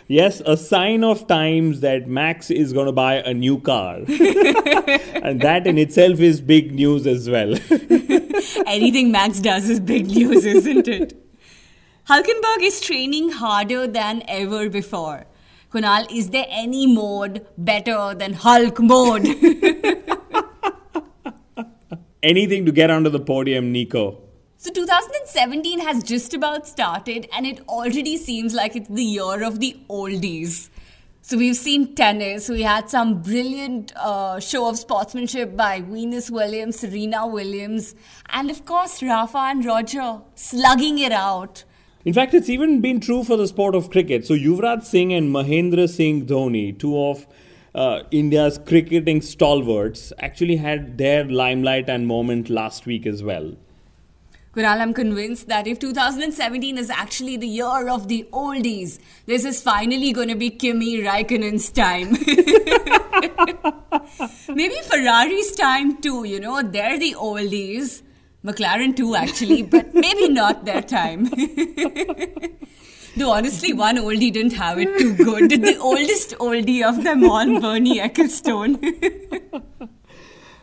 Yes, 0.07 0.41
a 0.45 0.57
sign 0.57 1.03
of 1.03 1.27
times 1.27 1.79
that 1.79 2.07
Max 2.07 2.51
is 2.51 2.73
going 2.73 2.87
to 2.87 2.91
buy 2.91 3.15
a 3.15 3.33
new 3.33 3.59
car. 3.59 3.95
and 4.07 5.41
that 5.41 5.65
in 5.65 5.77
itself 5.77 6.19
is 6.19 6.41
big 6.41 6.73
news 6.73 7.07
as 7.07 7.29
well. 7.29 7.53
Anything 8.67 9.11
Max 9.11 9.39
does 9.39 9.69
is 9.69 9.79
big 9.79 10.07
news, 10.07 10.45
isn't 10.45 10.87
it? 10.87 11.13
Hulkenberg 12.09 12.61
is 12.61 12.81
training 12.81 13.31
harder 13.31 13.87
than 13.87 14.23
ever 14.27 14.69
before. 14.69 15.25
Kunal, 15.71 16.05
is 16.11 16.29
there 16.29 16.47
any 16.49 16.85
mode 16.85 17.47
better 17.57 18.13
than 18.13 18.33
Hulk 18.33 18.79
mode? 18.79 19.25
Anything 22.23 22.65
to 22.65 22.71
get 22.71 22.89
onto 22.89 23.09
the 23.09 23.19
podium, 23.19 23.73
Nico. 23.73 24.21
So 24.55 24.71
2017 24.71 25.81
has 25.81 26.01
just 26.03 26.33
about 26.33 26.65
started 26.65 27.27
and 27.35 27.45
it 27.45 27.59
already 27.67 28.15
seems 28.15 28.53
like 28.53 28.77
it's 28.77 28.87
the 28.87 29.03
year 29.03 29.43
of 29.43 29.59
the 29.59 29.75
oldies. 29.89 30.69
So 31.21 31.37
we've 31.37 31.57
seen 31.57 31.95
tennis, 31.95 32.47
we 32.47 32.61
had 32.61 32.89
some 32.89 33.21
brilliant 33.21 33.91
uh, 33.97 34.39
show 34.39 34.69
of 34.69 34.79
sportsmanship 34.79 35.57
by 35.57 35.81
Venus 35.81 36.31
Williams, 36.31 36.79
Serena 36.79 37.27
Williams, 37.27 37.93
and 38.29 38.49
of 38.49 38.63
course 38.63 39.03
Rafa 39.03 39.39
and 39.39 39.65
Roger 39.65 40.21
slugging 40.35 40.99
it 40.99 41.11
out. 41.11 41.65
In 42.05 42.13
fact, 42.13 42.33
it's 42.33 42.47
even 42.47 42.79
been 42.79 43.01
true 43.01 43.25
for 43.25 43.35
the 43.35 43.47
sport 43.49 43.75
of 43.75 43.89
cricket. 43.89 44.25
So 44.25 44.33
Yuvraj 44.33 44.85
Singh 44.85 45.11
and 45.11 45.29
Mahendra 45.29 45.89
Singh 45.89 46.25
Dhoni, 46.25 46.79
two 46.79 46.97
of 46.97 47.27
uh, 47.75 48.03
India's 48.11 48.59
cricketing 48.65 49.21
stalwarts, 49.21 50.13
actually 50.19 50.57
had 50.57 50.97
their 50.97 51.25
limelight 51.25 51.89
and 51.89 52.07
moment 52.07 52.49
last 52.49 52.85
week 52.85 53.05
as 53.05 53.23
well. 53.23 53.55
Kunal, 54.55 54.79
I'm 54.79 54.93
convinced 54.93 55.47
that 55.47 55.65
if 55.65 55.79
2017 55.79 56.77
is 56.77 56.91
actually 56.91 57.37
the 57.37 57.47
year 57.47 57.89
of 57.89 58.07
the 58.07 58.27
oldies, 58.31 58.99
this 59.25 59.45
is 59.45 59.63
finally 59.63 60.13
going 60.13 60.27
to 60.27 60.35
be 60.35 60.51
Kimi 60.51 60.97
Raikkonen's 60.97 61.71
time. 61.71 62.11
Maybe 64.55 64.75
Ferrari's 64.83 65.55
time 65.55 65.99
too, 65.99 66.25
you 66.25 66.39
know, 66.39 66.61
they're 66.61 66.99
the 66.99 67.15
oldies. 67.15 68.03
McLaren 68.45 68.95
too, 68.95 69.15
actually, 69.15 69.63
but 69.63 69.95
maybe 69.95 70.27
not 70.27 70.65
their 70.65 70.81
time. 70.81 71.23
Though 73.15 73.31
honestly, 73.31 73.73
one 73.73 73.97
oldie 73.97 74.33
didn't 74.33 74.53
have 74.53 74.79
it 74.79 74.97
too 74.97 75.15
good. 75.15 75.49
The 75.49 75.77
oldest 75.77 76.35
oldie 76.39 76.83
of 76.83 77.03
them 77.03 77.29
all, 77.29 77.59
Bernie 77.59 77.99
Ecclestone. 77.99 78.81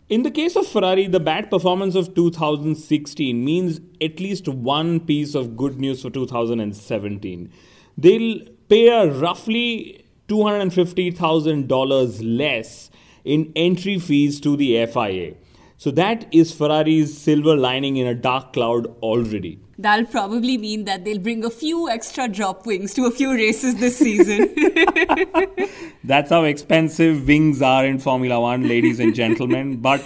In 0.09 0.23
the 0.23 0.31
case 0.31 0.57
of 0.57 0.67
Ferrari, 0.67 1.07
the 1.07 1.21
bad 1.21 1.49
performance 1.49 1.95
of 1.95 2.13
2016 2.13 3.45
means 3.45 3.79
at 4.01 4.19
least 4.19 4.49
one 4.49 4.99
piece 4.99 5.33
of 5.35 5.55
good 5.55 5.79
news 5.79 6.01
for 6.01 6.09
2017. 6.09 7.49
They'll 7.97 8.39
pay 8.67 8.89
a 8.89 9.09
roughly 9.09 10.03
$250,000 10.27 12.37
less 12.37 12.91
in 13.23 13.53
entry 13.55 13.97
fees 13.99 14.41
to 14.41 14.57
the 14.57 14.85
FIA. 14.85 15.35
So 15.81 15.89
that 15.89 16.27
is 16.31 16.51
Ferrari's 16.51 17.17
silver 17.17 17.55
lining 17.55 17.97
in 17.97 18.05
a 18.05 18.13
dark 18.13 18.53
cloud 18.53 18.85
already. 19.01 19.59
That'll 19.79 20.05
probably 20.05 20.55
mean 20.59 20.85
that 20.85 21.05
they'll 21.05 21.17
bring 21.17 21.43
a 21.43 21.49
few 21.49 21.89
extra 21.89 22.27
drop 22.27 22.67
wings 22.67 22.93
to 22.93 23.05
a 23.05 23.09
few 23.09 23.33
races 23.33 23.77
this 23.77 23.97
season. 23.97 24.53
That's 26.03 26.29
how 26.29 26.43
expensive 26.43 27.25
wings 27.25 27.63
are 27.63 27.83
in 27.83 27.97
Formula 27.97 28.39
One, 28.39 28.67
ladies 28.67 28.99
and 28.99 29.15
gentlemen. 29.15 29.77
But 29.81 30.05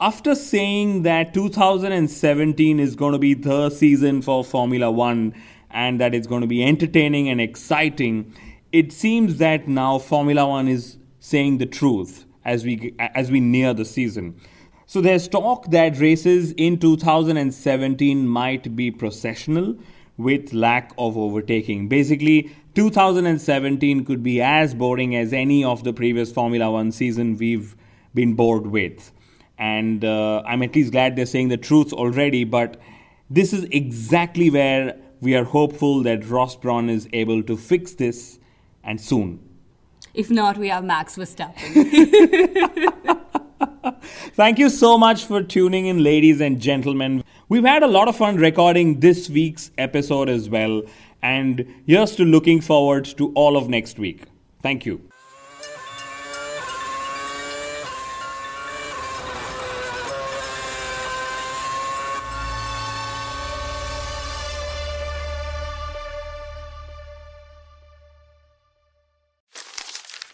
after 0.00 0.34
saying 0.34 1.02
that 1.02 1.34
2017 1.34 2.80
is 2.80 2.96
going 2.96 3.12
to 3.12 3.18
be 3.18 3.34
the 3.34 3.68
season 3.68 4.22
for 4.22 4.42
Formula 4.42 4.90
One 4.90 5.34
and 5.70 6.00
that 6.00 6.14
it's 6.14 6.26
going 6.26 6.40
to 6.40 6.46
be 6.46 6.64
entertaining 6.64 7.28
and 7.28 7.42
exciting, 7.42 8.34
it 8.72 8.90
seems 8.90 9.36
that 9.36 9.68
now 9.68 9.98
Formula 9.98 10.48
One 10.48 10.66
is 10.66 10.96
saying 11.18 11.58
the 11.58 11.66
truth 11.66 12.24
as 12.42 12.64
we 12.64 12.94
as 12.98 13.30
we 13.30 13.40
near 13.40 13.74
the 13.74 13.84
season. 13.84 14.40
So 14.90 15.00
there's 15.00 15.28
talk 15.28 15.70
that 15.70 16.00
races 16.00 16.50
in 16.56 16.80
2017 16.80 18.26
might 18.26 18.74
be 18.74 18.90
processional 18.90 19.76
with 20.16 20.52
lack 20.52 20.90
of 20.98 21.16
overtaking. 21.16 21.86
Basically, 21.86 22.50
2017 22.74 24.04
could 24.04 24.24
be 24.24 24.42
as 24.42 24.74
boring 24.74 25.14
as 25.14 25.32
any 25.32 25.62
of 25.62 25.84
the 25.84 25.92
previous 25.92 26.32
Formula 26.32 26.72
One 26.72 26.90
season 26.90 27.36
we've 27.36 27.76
been 28.14 28.34
bored 28.34 28.66
with. 28.66 29.12
And 29.58 30.04
uh, 30.04 30.42
I'm 30.44 30.60
at 30.64 30.74
least 30.74 30.90
glad 30.90 31.14
they're 31.14 31.24
saying 31.24 31.50
the 31.50 31.56
truth 31.56 31.92
already, 31.92 32.42
but 32.42 32.80
this 33.30 33.52
is 33.52 33.68
exactly 33.70 34.50
where 34.50 34.98
we 35.20 35.36
are 35.36 35.44
hopeful 35.44 36.02
that 36.02 36.28
Ross 36.28 36.56
Brawn 36.56 36.90
is 36.90 37.08
able 37.12 37.44
to 37.44 37.56
fix 37.56 37.92
this 37.92 38.40
and 38.82 39.00
soon. 39.00 39.38
if 40.14 40.32
not, 40.32 40.58
we 40.58 40.66
have 40.66 40.82
Max 40.82 41.14
Verstappen. 41.14 41.54
Thank 44.34 44.58
you 44.58 44.68
so 44.68 44.98
much 44.98 45.24
for 45.24 45.42
tuning 45.42 45.86
in, 45.86 46.02
ladies 46.02 46.40
and 46.40 46.60
gentlemen. 46.60 47.24
We've 47.48 47.64
had 47.64 47.82
a 47.82 47.86
lot 47.86 48.08
of 48.08 48.16
fun 48.16 48.36
recording 48.36 49.00
this 49.00 49.28
week's 49.30 49.70
episode 49.78 50.28
as 50.28 50.48
well, 50.48 50.82
and 51.22 51.66
here's 51.86 52.14
to 52.16 52.24
looking 52.24 52.60
forward 52.60 53.04
to 53.16 53.32
all 53.32 53.56
of 53.56 53.68
next 53.68 53.98
week. 53.98 54.24
Thank 54.62 54.86
you. 54.86 55.00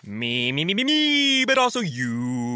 Me, 0.09 0.53
me, 0.53 0.65
me, 0.65 0.75
me, 0.75 0.85
me, 0.85 1.45
but 1.45 1.59
also 1.59 1.81
you. 1.81 2.56